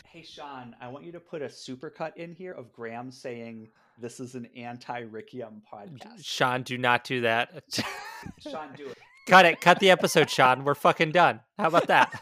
[0.07, 4.19] Hey Sean, I want you to put a supercut in here of Graham saying this
[4.19, 6.25] is an anti-Rickium podcast.
[6.25, 7.63] Sean, do not do that.
[8.41, 8.99] Sean, do it.
[9.27, 9.61] cut it.
[9.61, 10.65] Cut the episode, Sean.
[10.65, 11.41] We're fucking done.
[11.59, 12.21] How about that?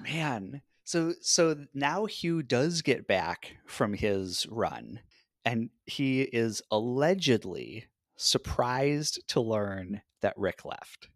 [0.01, 0.62] Man.
[0.85, 5.01] So so now Hugh does get back from his run
[5.45, 11.09] and he is allegedly surprised to learn that Rick left.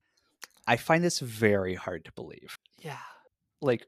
[0.68, 2.58] I find this very hard to believe.
[2.78, 2.98] yeah.
[3.60, 3.86] Like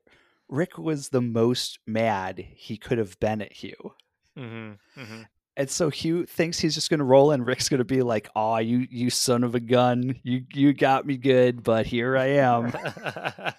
[0.48, 3.94] Rick was the most mad he could have been at Hugh.
[4.36, 5.22] Mm-hmm, mm-hmm.
[5.56, 8.86] And so Hugh thinks he's just gonna roll, and Rick's gonna be like, "Aw, you
[8.90, 12.72] you son of a gun, you you got me good, but here I am."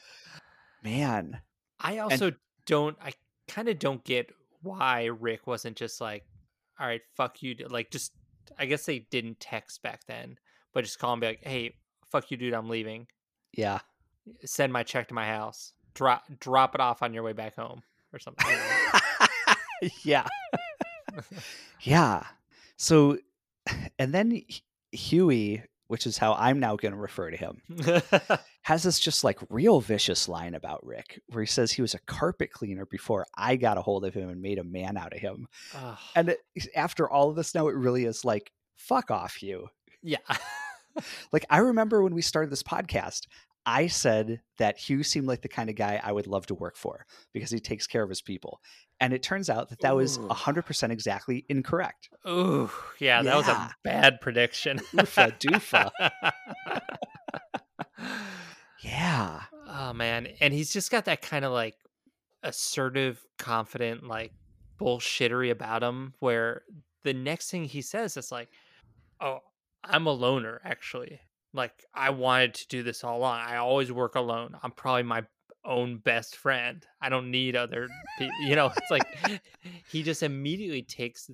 [0.83, 1.39] Man,
[1.79, 2.33] I also
[2.65, 2.97] don't.
[3.01, 3.13] I
[3.47, 4.31] kind of don't get
[4.63, 6.25] why Rick wasn't just like,
[6.79, 8.13] "All right, fuck you." Like, just
[8.57, 10.37] I guess they didn't text back then,
[10.73, 11.75] but just call and be like, "Hey,
[12.11, 12.53] fuck you, dude.
[12.53, 13.07] I'm leaving.
[13.53, 13.79] yeah,
[14.45, 15.73] Send my check to my house.
[15.93, 17.81] Drop drop it off on your way back home
[18.13, 18.45] or something."
[20.03, 20.27] yeah,
[21.81, 22.23] yeah.
[22.77, 23.17] So,
[23.99, 24.41] and then
[24.91, 27.61] Huey, which is how I'm now gonna refer to him,
[28.61, 31.99] has this just like real vicious line about Rick, where he says he was a
[31.99, 35.19] carpet cleaner before I got a hold of him and made a man out of
[35.19, 35.47] him.
[36.15, 36.39] And it,
[36.75, 39.67] after all of this, now it really is like, fuck off, you.
[40.01, 40.17] yeah.
[41.31, 43.27] Like I remember when we started this podcast,
[43.65, 46.75] I said that Hugh seemed like the kind of guy I would love to work
[46.75, 48.59] for because he takes care of his people.
[48.99, 50.27] And it turns out that that was Ooh.
[50.27, 52.09] 100% exactly incorrect.
[52.27, 52.69] Ooh,
[52.99, 54.79] yeah, that was a bad prediction.
[54.95, 55.91] Oofa doofa.
[58.83, 59.41] Yeah.
[59.67, 61.75] oh man, and he's just got that kind of like
[62.41, 64.31] assertive, confident, like
[64.79, 66.15] bullshittery about him.
[66.19, 66.63] Where
[67.03, 68.49] the next thing he says is like,
[69.19, 69.39] "Oh,
[69.83, 71.19] I'm a loner, actually.
[71.53, 73.39] Like I wanted to do this all along.
[73.39, 74.55] I always work alone.
[74.63, 75.23] I'm probably my
[75.65, 76.85] own best friend.
[77.01, 78.35] I don't need other people.
[78.45, 79.03] You know, it's like
[79.91, 81.29] he just immediately takes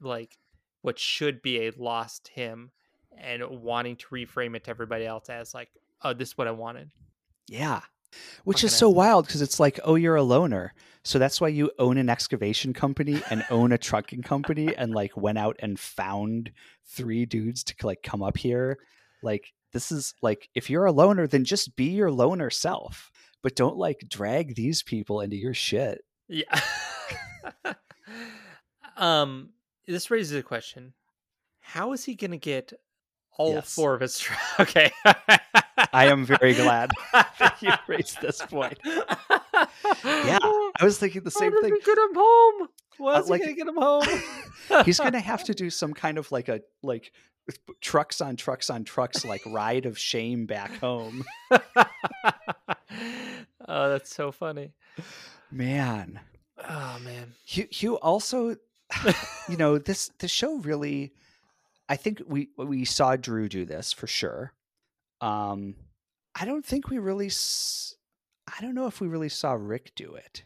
[0.00, 0.38] like
[0.82, 2.70] what should be a lost him
[3.16, 5.70] and wanting to reframe it to everybody else as like,
[6.02, 6.90] oh, this is what I wanted.
[7.48, 7.80] Yeah.
[8.44, 10.74] Which Fucking is so wild because it's like, oh, you're a loner.
[11.04, 15.14] So that's why you own an excavation company and own a trucking company and like
[15.16, 16.50] went out and found
[16.86, 18.78] three dudes to like come up here.
[19.22, 23.10] Like, this is like, if you're a loner, then just be your loner self,
[23.42, 26.02] but don't like drag these people into your shit.
[26.28, 26.58] Yeah.
[28.96, 29.50] um,
[29.86, 30.94] this raises a question:
[31.60, 32.72] How is he going to get
[33.36, 33.74] all Yes.
[33.74, 34.18] four of his?
[34.18, 34.90] Tra- okay.
[35.92, 38.78] I am very glad that you raised this point.
[40.04, 40.38] Yeah,
[40.84, 41.76] I was thinking the same How thing.
[41.84, 42.68] get him home?
[42.98, 44.04] Why Uh, like- to get him home?
[44.84, 47.12] He's gonna have to do some kind of like a like
[47.80, 51.24] trucks on trucks on trucks like ride of shame back home.
[53.68, 54.72] oh, that's so funny.
[55.50, 56.20] Man,
[56.68, 57.34] Oh man.
[57.44, 58.56] Hugh, Hugh also,
[59.48, 61.12] you know this the show really.
[61.88, 64.52] I think we we saw Drew do this for sure.
[65.20, 65.74] Um,
[66.34, 67.26] I don't think we really.
[67.26, 67.94] S-
[68.46, 70.44] I don't know if we really saw Rick do it.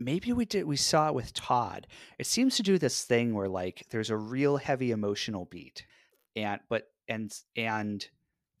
[0.00, 0.64] Maybe we did.
[0.64, 1.86] We saw it with Todd.
[2.18, 5.86] It seems to do this thing where like there's a real heavy emotional beat,
[6.34, 8.04] and but and and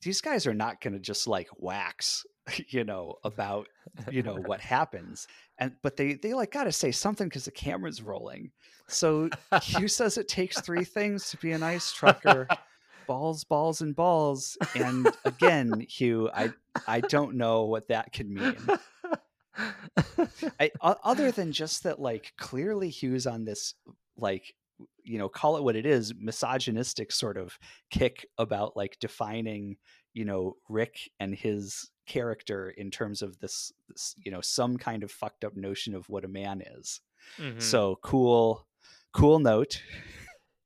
[0.02, 2.24] these guys are not going to just like wax,
[2.68, 3.68] you know, about
[4.10, 5.26] you know what happens
[5.60, 8.50] and but they they like got to say something because the camera's rolling
[8.88, 9.28] so
[9.62, 12.48] hugh says it takes three things to be an ice trucker
[13.06, 16.50] balls balls and balls and again hugh i
[16.88, 18.56] i don't know what that could mean
[20.60, 23.74] I, other than just that like clearly hugh's on this
[24.16, 24.54] like
[25.02, 27.58] you know call it what it is misogynistic sort of
[27.90, 29.76] kick about like defining
[30.14, 35.02] you know Rick and his character in terms of this, this you know some kind
[35.02, 37.00] of fucked up notion of what a man is.
[37.38, 37.60] Mhm.
[37.60, 38.66] So cool,
[39.12, 39.82] cool note.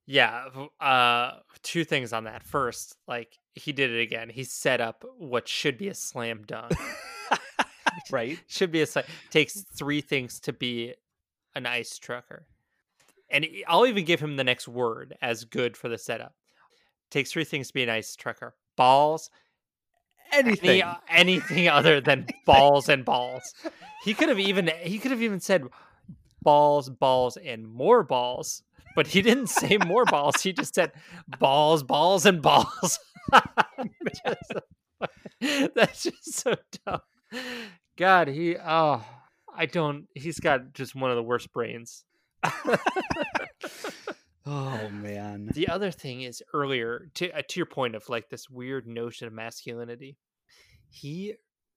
[0.07, 0.49] Yeah,
[0.81, 2.43] uh two things on that.
[2.43, 4.29] First, like he did it again.
[4.29, 6.73] He set up what should be a slam dunk.
[8.11, 8.39] right?
[8.47, 9.05] should be a slam.
[9.31, 10.95] Takes three things to be
[11.55, 12.47] an ice trucker.
[13.31, 16.35] And I'll even give him the next word as good for the setup.
[17.11, 18.55] Takes three things to be an ice trucker.
[18.77, 19.31] Balls,
[20.33, 20.71] Anything.
[20.71, 23.55] any, uh, anything other than balls and balls.
[24.05, 25.63] He could have even he could have even said
[26.43, 28.63] balls, balls, and more balls,
[28.97, 30.43] but he didn't say more balls.
[30.43, 30.93] He just said
[31.39, 32.99] balls, balls, and balls.
[34.27, 34.53] Just-
[35.75, 36.55] that's just so
[36.87, 37.01] dumb.
[37.97, 39.05] God, he oh,
[39.57, 40.07] I don't.
[40.15, 42.05] He's got just one of the worst brains.
[44.47, 45.51] oh man.
[45.55, 49.27] The other thing is earlier to uh, to your point of like this weird notion
[49.27, 50.17] of masculinity.
[50.91, 51.35] He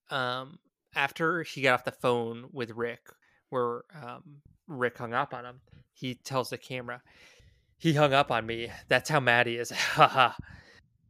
[0.09, 0.57] um
[0.95, 3.01] after he got off the phone with Rick
[3.49, 5.61] where um Rick hung up on him,
[5.93, 7.01] he tells the camera,
[7.77, 8.71] "He hung up on me.
[8.89, 10.33] That's how mad he is." Haha.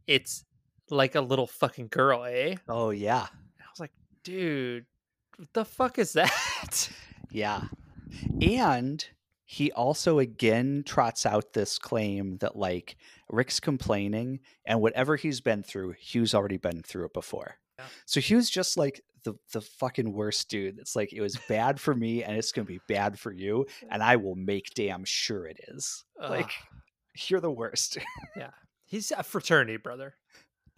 [0.05, 0.43] it's
[0.89, 2.55] like a little fucking girl, eh?
[2.67, 3.27] Oh yeah.
[3.59, 3.91] I was like,
[4.23, 4.85] "Dude,
[5.37, 6.89] what the fuck is that?"
[7.31, 7.63] Yeah.
[8.41, 9.05] And
[9.45, 12.97] he also again trots out this claim that like
[13.29, 17.55] Rick's complaining and whatever he's been through, Hugh's already been through it before.
[17.79, 17.85] Yeah.
[18.05, 20.79] So Hugh's just like the the fucking worst dude.
[20.79, 24.03] It's like it was bad for me and it's gonna be bad for you, and
[24.03, 26.03] I will make damn sure it is.
[26.19, 26.51] Like
[27.27, 27.97] you're the worst.
[28.35, 28.51] Yeah.
[28.85, 30.15] He's a fraternity brother.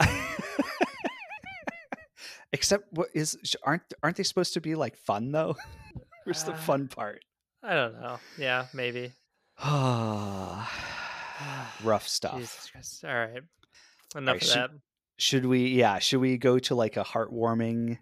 [2.52, 5.56] Except what is aren't aren't they supposed to be like fun though?
[6.24, 7.24] Where's the Uh, fun part?
[7.62, 8.18] I don't know.
[8.38, 9.12] Yeah, maybe.
[11.82, 12.38] Rough stuff.
[12.38, 13.42] Jesus All right.
[14.16, 14.70] Enough right, of should- that.
[15.18, 17.98] Should we yeah, should we go to like a heartwarming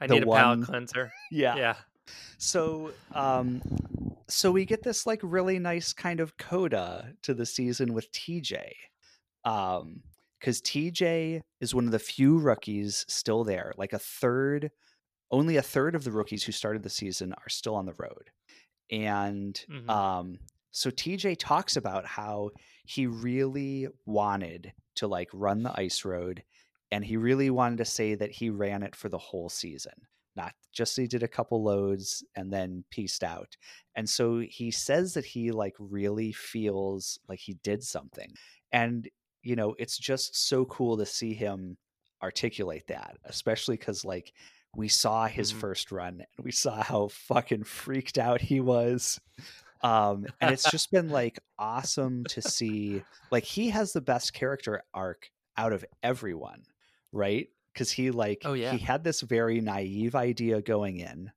[0.00, 1.12] I need a palate cleanser.
[1.32, 1.56] yeah.
[1.56, 1.74] Yeah.
[2.38, 3.60] So um
[4.28, 8.70] so we get this like really nice kind of coda to the season with TJ.
[9.44, 10.02] Um
[10.40, 13.72] cuz TJ is one of the few rookies still there.
[13.76, 14.70] Like a third
[15.30, 18.30] only a third of the rookies who started the season are still on the road.
[18.90, 19.88] And Mhm.
[19.88, 20.38] um
[20.72, 22.50] so TJ talks about how
[22.86, 26.44] he really wanted to like run the ice road
[26.90, 29.94] and he really wanted to say that he ran it for the whole season
[30.36, 33.56] not just he did a couple loads and then pieced out
[33.94, 38.32] and so he says that he like really feels like he did something
[38.72, 39.08] and
[39.44, 41.76] you know it's just so cool to see him
[42.22, 44.32] articulate that especially because like
[44.76, 45.60] we saw his Mhm.
[45.60, 49.20] first run and we saw how fucking freaked out he was
[49.82, 54.82] um and it's just been like awesome to see like he has the best character
[54.94, 56.64] arc out of everyone
[57.12, 58.72] right because he like Oh, yeah.
[58.72, 61.30] he had this very naive idea going in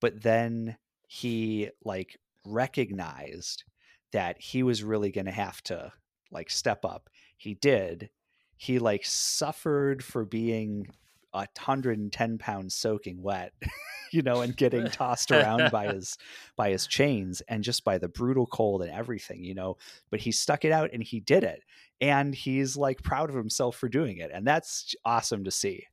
[0.00, 3.64] but then he like recognized
[4.12, 5.92] that he was really going to have to
[6.30, 7.08] like step up
[7.42, 8.10] he did
[8.56, 10.86] he like suffered for being
[11.34, 13.52] a 110 pounds soaking wet
[14.12, 16.18] you know and getting tossed around by his
[16.56, 19.76] by his chains and just by the brutal cold and everything you know
[20.10, 21.62] but he stuck it out and he did it
[22.02, 25.86] and he's like proud of himself for doing it and that's awesome to see.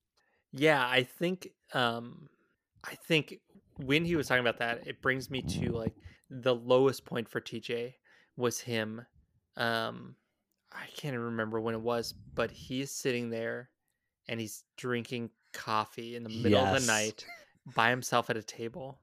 [0.51, 2.27] Yeah, I think um
[2.83, 3.39] I think
[3.77, 5.93] when he was talking about that, it brings me to like
[6.29, 7.93] the lowest point for TJ
[8.35, 9.05] was him
[9.55, 10.15] um
[10.71, 13.69] I can't even remember when it was, but he's sitting there
[14.27, 17.25] and he's drinking coffee in the middle of the night
[17.75, 18.99] by himself at a table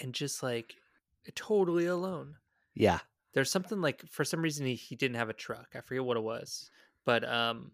[0.00, 0.74] and just like
[1.34, 2.36] totally alone.
[2.74, 2.98] yeah.
[3.32, 5.68] There's something like for some reason he, he didn't have a truck.
[5.74, 6.70] I forget what it was
[7.06, 7.70] but um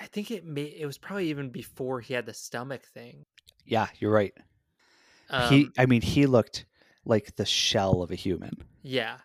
[0.00, 3.26] i think it may it was probably even before he had the stomach thing.
[3.66, 4.32] Yeah you're right.
[5.28, 6.64] Um, he i mean he looked
[7.04, 8.56] like the shell of a human.
[8.82, 9.18] Yeah.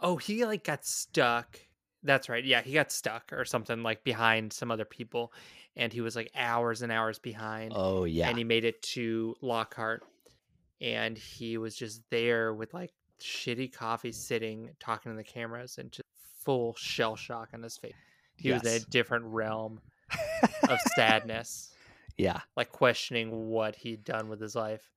[0.00, 1.58] Oh he like got stuck
[2.06, 5.32] that's right yeah he got stuck or something like behind some other people
[5.76, 8.28] and he was like hours and hours behind oh yeah.
[8.28, 10.02] and he made it to lockhart
[10.80, 15.90] and he was just there with like shitty coffee sitting talking to the cameras and
[15.90, 16.06] just
[16.44, 17.94] full shell shock on his face.
[18.36, 19.80] He was in a different realm
[20.68, 21.70] of sadness
[22.16, 22.40] yeah.
[22.56, 24.90] like questioning what he'd done with his life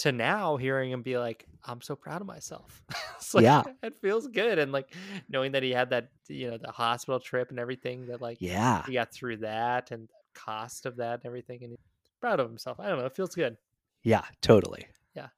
[0.00, 2.82] to now hearing him be like i'm so proud of myself
[3.16, 3.62] it's like Yeah.
[3.82, 4.94] it feels good and like
[5.28, 8.84] knowing that he had that you know the hospital trip and everything that like yeah
[8.86, 11.78] he got through that and the cost of that and everything and he's
[12.20, 13.56] proud of himself i don't know it feels good
[14.02, 14.86] Yeah, totally.
[15.14, 15.28] Yeah.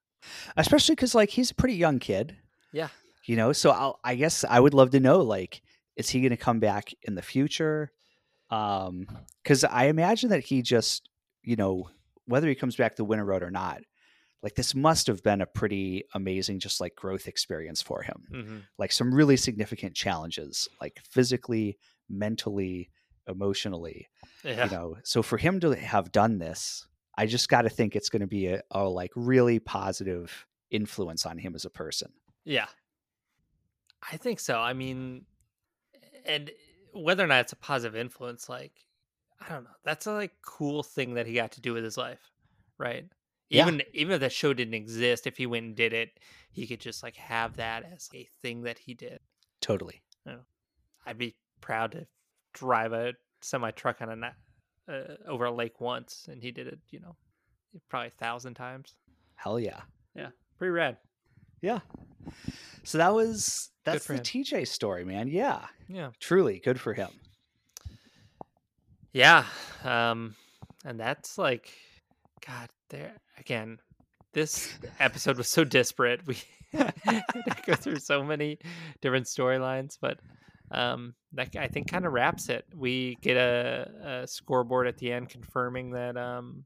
[0.57, 2.37] Especially because like he's a pretty young kid.
[2.73, 2.89] Yeah.
[3.27, 5.63] You know, so I'll, I guess I would love to know like,
[5.97, 7.91] is he going to come back in the future?
[8.51, 9.07] Um,
[9.43, 11.09] because I imagine that he just,
[11.43, 11.89] you know,
[12.27, 13.81] whether he comes back the winter road or not,
[14.43, 18.25] like this must have been a pretty amazing, just like growth experience for him.
[18.31, 21.79] hmm Like some really significant challenges, like physically,
[22.09, 22.91] mentally,
[23.29, 24.09] emotionally.
[24.45, 24.65] Yeah.
[24.65, 26.87] You know, so for him to have done this,
[27.17, 31.27] I just got to think it's going to be a, a like really positive influence
[31.27, 32.11] on him as a person.
[32.45, 32.67] Yeah.
[34.11, 34.59] I think so.
[34.59, 35.27] I mean,
[36.25, 36.51] and
[36.93, 38.73] whether or not it's a positive influence, like,
[39.41, 39.71] I don't know.
[39.85, 42.33] That's a like cool thing that he got to do with his life,
[42.79, 43.05] right?
[43.53, 43.67] Yeah.
[43.67, 46.19] Even even if that show didn't exist, if he went and did it,
[46.51, 49.21] he could just like have that as a thing that he did.
[49.61, 50.03] Totally.
[51.05, 52.07] I'd be proud to
[52.55, 54.35] drive a semi truck on a
[54.91, 56.79] uh, over a lake once, and he did it.
[56.91, 57.17] You know,
[57.89, 58.95] probably a thousand times.
[59.35, 59.81] Hell yeah.
[60.15, 60.29] Yeah,
[60.59, 60.97] pretty rad.
[61.61, 61.81] Yeah.
[62.85, 64.21] So that was that's the him.
[64.21, 65.29] TJ story, man.
[65.29, 65.67] Yeah.
[65.89, 66.11] Yeah.
[66.21, 67.11] Truly good for him.
[69.13, 69.45] Yeah.
[69.85, 70.37] Um
[70.85, 71.73] and that's like
[72.47, 73.79] god there again.
[74.33, 76.27] This episode was so disparate.
[76.27, 76.39] We
[76.73, 78.59] had to go through so many
[79.01, 80.19] different storylines, but
[80.71, 82.65] um that I think kind of wraps it.
[82.75, 86.65] We get a, a scoreboard at the end confirming that um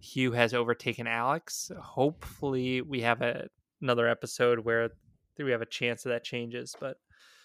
[0.00, 1.72] Hugh has overtaken Alex.
[1.80, 3.48] Hopefully we have a,
[3.82, 4.90] another episode where
[5.36, 6.96] we have a chance that that changes, but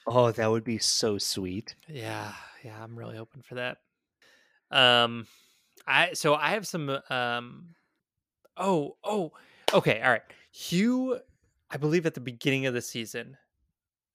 [0.06, 1.76] Oh, that would be so sweet.
[1.88, 3.78] yeah, yeah, I'm really hoping for that.
[4.70, 5.28] Um,
[5.88, 6.90] I so I have some.
[7.10, 7.70] Um,
[8.58, 9.32] oh, oh,
[9.74, 10.22] okay, all right.
[10.52, 11.20] Hugh,
[11.72, 13.38] I believe at the beginning of the season,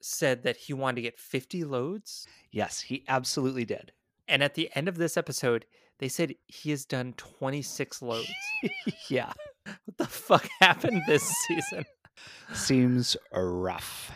[0.01, 3.93] said that he wanted to get 50 loads, Yes, he absolutely did.
[4.29, 5.67] and at the end of this episode,
[5.99, 8.31] they said he has done 26 loads.
[9.09, 9.33] yeah.
[9.65, 11.85] what the fuck happened this season?
[12.53, 14.13] Seems rough.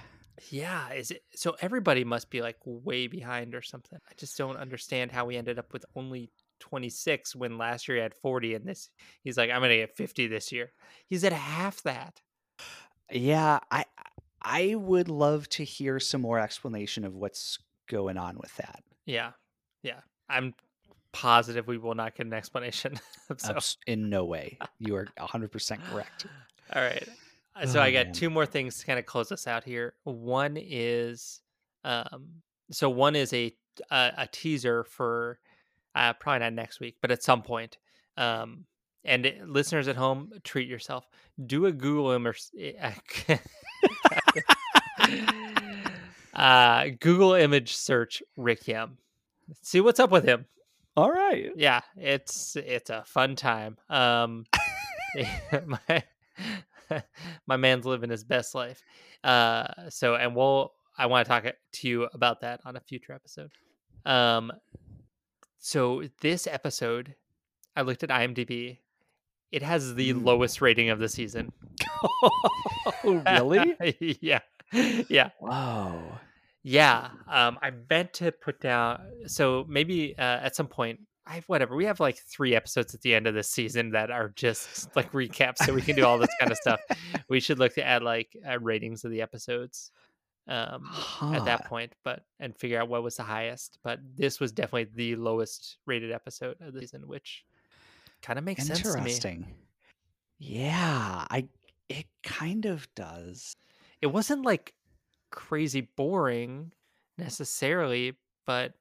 [0.50, 3.98] Yeah, is it so everybody must be like way behind or something.
[4.08, 6.30] I just don't understand how we ended up with only
[6.62, 8.88] 26 when last year he had 40 and this
[9.22, 10.72] he's like I'm going to get 50 this year.
[11.06, 12.20] He's at half that.
[13.10, 13.84] Yeah, I
[14.40, 17.58] I would love to hear some more explanation of what's
[17.88, 18.82] going on with that.
[19.06, 19.32] Yeah.
[19.82, 20.00] Yeah.
[20.28, 20.54] I'm
[21.12, 22.98] positive we will not get an explanation.
[23.36, 24.58] so In no way.
[24.78, 26.26] You are 100% correct.
[26.74, 27.06] all right.
[27.54, 28.14] Uh, So Oh, I got man.
[28.14, 29.94] two more things to kind of close us out here.
[30.04, 31.40] One is
[31.84, 33.54] um so one is a
[33.90, 35.38] a, a teaser for
[35.95, 37.78] uh probably not next week, but at some point.
[38.16, 38.64] Um
[39.05, 41.07] and it- listeners at home, treat yourself.
[41.45, 42.43] Do a Google image
[46.34, 48.93] uh Google image search Rick Yemm.
[49.62, 50.47] See what's up with him
[50.97, 51.51] All right.
[51.57, 54.45] yeah it's it's a fun time um
[55.66, 56.03] my
[57.47, 58.82] my man's living his best life
[59.24, 63.12] uh so and we'll i want to talk to you about that on a future
[63.12, 63.51] episode
[64.07, 64.53] um
[65.64, 67.14] so this episode
[67.76, 68.78] i looked at imdb
[69.52, 70.24] it has the Mm.
[70.24, 71.52] lowest rating of the season
[73.04, 73.76] oh, really?
[74.20, 74.40] yeah
[75.08, 76.18] yeah Whoa.
[76.62, 79.00] yeah, um, I meant to put down.
[79.26, 81.76] So maybe uh, at some point, I have whatever.
[81.76, 85.12] We have like three episodes at the end of this season that are just like
[85.12, 86.80] recaps, so we can do all this kind of stuff.
[87.28, 89.90] We should look to add like uh, ratings of the episodes
[90.49, 90.88] um,
[91.34, 93.78] at that point, but and figure out what was the highest.
[93.82, 97.45] But this was definitely the lowest rated episode of the season, which
[98.22, 98.99] kind of makes sense to me.
[98.99, 99.47] Interesting.
[100.38, 101.47] Yeah, I
[101.88, 103.57] it kind of does.
[104.01, 104.74] It wasn't like
[105.30, 106.72] crazy boring
[107.18, 108.16] necessarily,
[108.47, 108.72] but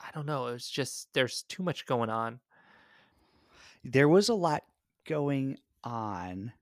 [0.00, 0.48] I don't know.
[0.48, 2.40] It was just there's too much going on.
[3.84, 4.64] There was a lot
[5.06, 6.52] going on.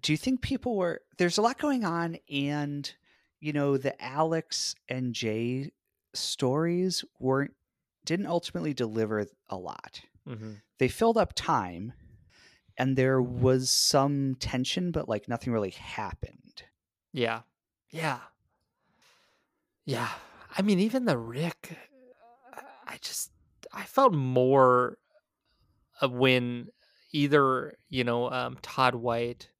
[0.00, 2.90] Do you think people were there's a lot going on and
[3.40, 5.70] you know the Alex and Jay
[6.14, 7.54] stories weren't
[8.04, 10.00] didn't ultimately deliver a lot.
[10.26, 11.92] hmm They filled up time
[12.76, 16.64] and there was some tension but like nothing really happened.
[17.12, 17.42] Yeah,
[17.90, 18.18] yeah,
[19.84, 20.08] yeah.
[20.56, 21.76] I mean, even the Rick,
[22.86, 23.30] I just
[23.72, 24.98] I felt more
[26.02, 26.68] when
[27.12, 29.50] either you know um, Todd White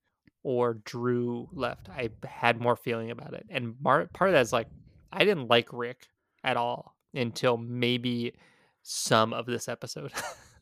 [0.49, 1.91] or Drew left.
[1.91, 4.67] I had more feeling about it, and mar- part of that is like
[5.13, 6.07] I didn't like Rick
[6.43, 8.33] at all until maybe
[8.81, 10.11] some of this episode.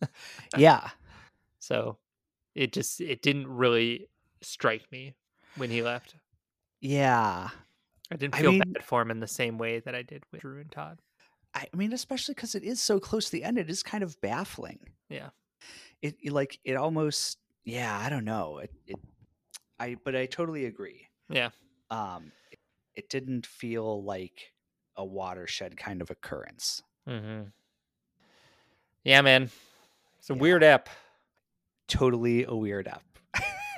[0.56, 0.90] yeah.
[1.60, 1.98] so
[2.56, 4.08] it just it didn't really
[4.42, 5.14] strike me
[5.56, 6.16] when he left.
[6.80, 7.50] Yeah.
[8.10, 10.24] I didn't I feel mean- bad for him in the same way that I did
[10.32, 10.98] with Drew and Todd.
[11.54, 14.20] I mean, especially because it is so close to the end, it is kind of
[14.20, 14.80] baffling.
[15.08, 15.28] Yeah.
[16.02, 18.58] It, it like it almost yeah, I don't know.
[18.58, 18.96] It, it
[19.78, 21.08] I but I totally agree.
[21.28, 21.50] Yeah.
[21.90, 22.58] Um it,
[22.94, 24.52] it didn't feel like
[24.96, 26.82] a watershed kind of occurrence.
[27.08, 27.48] Mm-hmm.
[29.04, 29.50] Yeah, man.
[30.18, 30.40] It's a Yeah.
[30.40, 30.88] weird app.
[31.88, 33.02] Totally a weird app.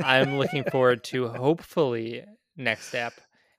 [0.03, 2.25] I'm looking forward to hopefully
[2.57, 3.15] next app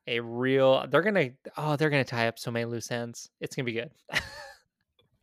[0.07, 0.87] a real.
[0.89, 3.29] They're gonna oh they're gonna tie up so many loose ends.
[3.41, 3.91] It's gonna be good.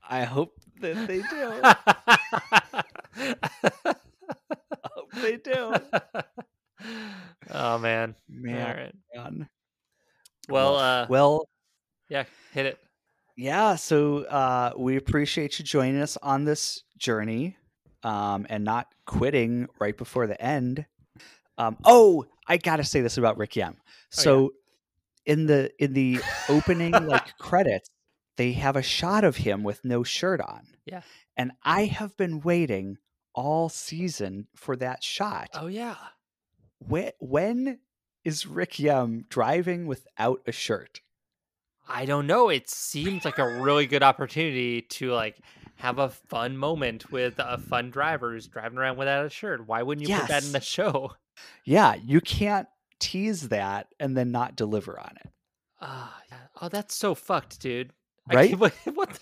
[0.09, 1.61] I hope that they do.
[3.43, 4.45] I
[4.95, 5.75] hope they do.
[7.51, 8.14] oh man.
[8.28, 8.95] Man, All right.
[9.32, 9.49] man.
[10.49, 11.49] Well, uh, well,
[12.09, 12.78] yeah, hit it.
[13.37, 13.74] yeah.
[13.74, 17.57] So uh, we appreciate you joining us on this journey,
[18.03, 20.87] um, and not quitting right before the end.
[21.59, 23.76] Um, oh, I gotta say this about Rick Yemm.
[24.11, 24.53] So
[25.24, 27.89] in the in the opening like credits,
[28.37, 30.62] they have a shot of him with no shirt on.
[30.84, 31.01] Yeah.
[31.37, 32.99] and I have been waiting
[33.34, 35.49] all season for that shot.
[35.55, 35.97] Oh yeah.
[36.79, 37.79] When when
[38.24, 41.01] is Rick Yemm driving without a shirt?
[41.89, 42.49] I don't know.
[42.49, 45.39] It seems like a really good opportunity to like
[45.77, 49.66] have a fun moment with a fun driver who's driving around without a shirt.
[49.66, 51.12] Why wouldn't you put that in the show?
[51.64, 52.66] Yeah, you can't
[52.99, 55.31] tease that and then not deliver on it.
[55.81, 56.22] Ah,
[56.61, 57.93] oh, that's so fucked, dude.
[58.33, 58.59] Right?
[58.59, 58.72] what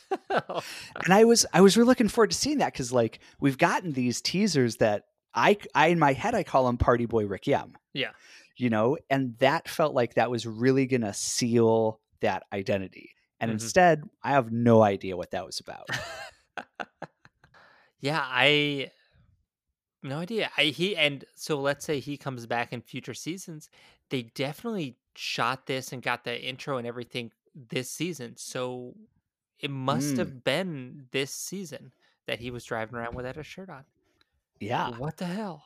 [0.09, 0.65] the hell?
[1.05, 3.93] And I was I was really looking forward to seeing that because like we've gotten
[3.93, 7.74] these teasers that I I in my head I call him Party Boy Rick Yemm.
[7.95, 8.12] Yeah.
[8.57, 13.11] You know, and that felt like that was really gonna seal that identity.
[13.41, 13.53] And Mhm.
[13.53, 15.89] instead, I have no idea what that was about.
[18.01, 18.91] Yeah, I
[20.03, 20.51] no idea.
[20.57, 23.70] I he and so let's say he comes back in future seasons.
[24.11, 28.37] They definitely shot this and got the intro and everything this season.
[28.37, 28.95] So
[29.59, 30.18] it must Mm.
[30.18, 31.93] have been this season
[32.26, 33.85] that he was driving around without a shirt on.
[34.65, 34.91] Yeah.
[34.99, 35.65] What the hell?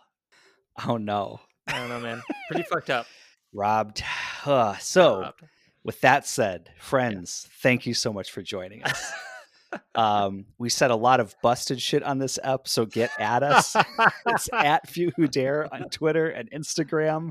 [0.86, 1.40] Oh no.
[1.66, 2.22] I don't know, man.
[2.50, 3.06] Pretty fucked up.
[3.52, 4.02] Robbed.
[4.44, 5.42] Uh, so Robbed.
[5.84, 9.12] with that said, friends, thank you so much for joining us.
[9.94, 13.76] um, we said a lot of busted shit on this ep, so get at us.
[14.26, 17.30] it's at Few Who Dare on Twitter and Instagram.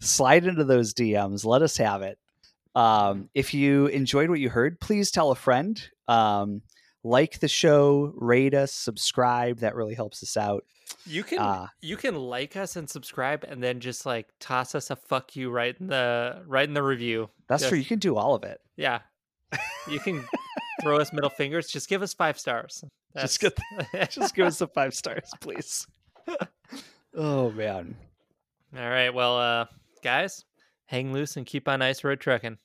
[0.00, 1.44] Slide into those DMs.
[1.44, 2.18] Let us have it.
[2.74, 5.82] Um, if you enjoyed what you heard, please tell a friend.
[6.08, 6.62] Um,
[7.04, 9.58] like the show, rate us, subscribe.
[9.60, 10.64] That really helps us out.
[11.06, 14.90] You can Uh, you can like us and subscribe and then just like toss us
[14.90, 17.30] a fuck you right in the right in the review.
[17.48, 17.78] that's Just- true.
[17.78, 18.60] You can do all of it.
[18.76, 19.00] Yeah.
[19.88, 20.24] You can
[20.82, 21.68] throw us middle fingers.
[21.68, 22.84] Just give us five stars.
[23.18, 25.86] Just That's- Just give us the five stars, please.
[27.14, 27.96] oh man.
[28.76, 29.10] All right.
[29.12, 29.66] Well, uh,
[30.02, 30.44] guys,
[30.86, 32.58] hang loose and keep on ice road trucking.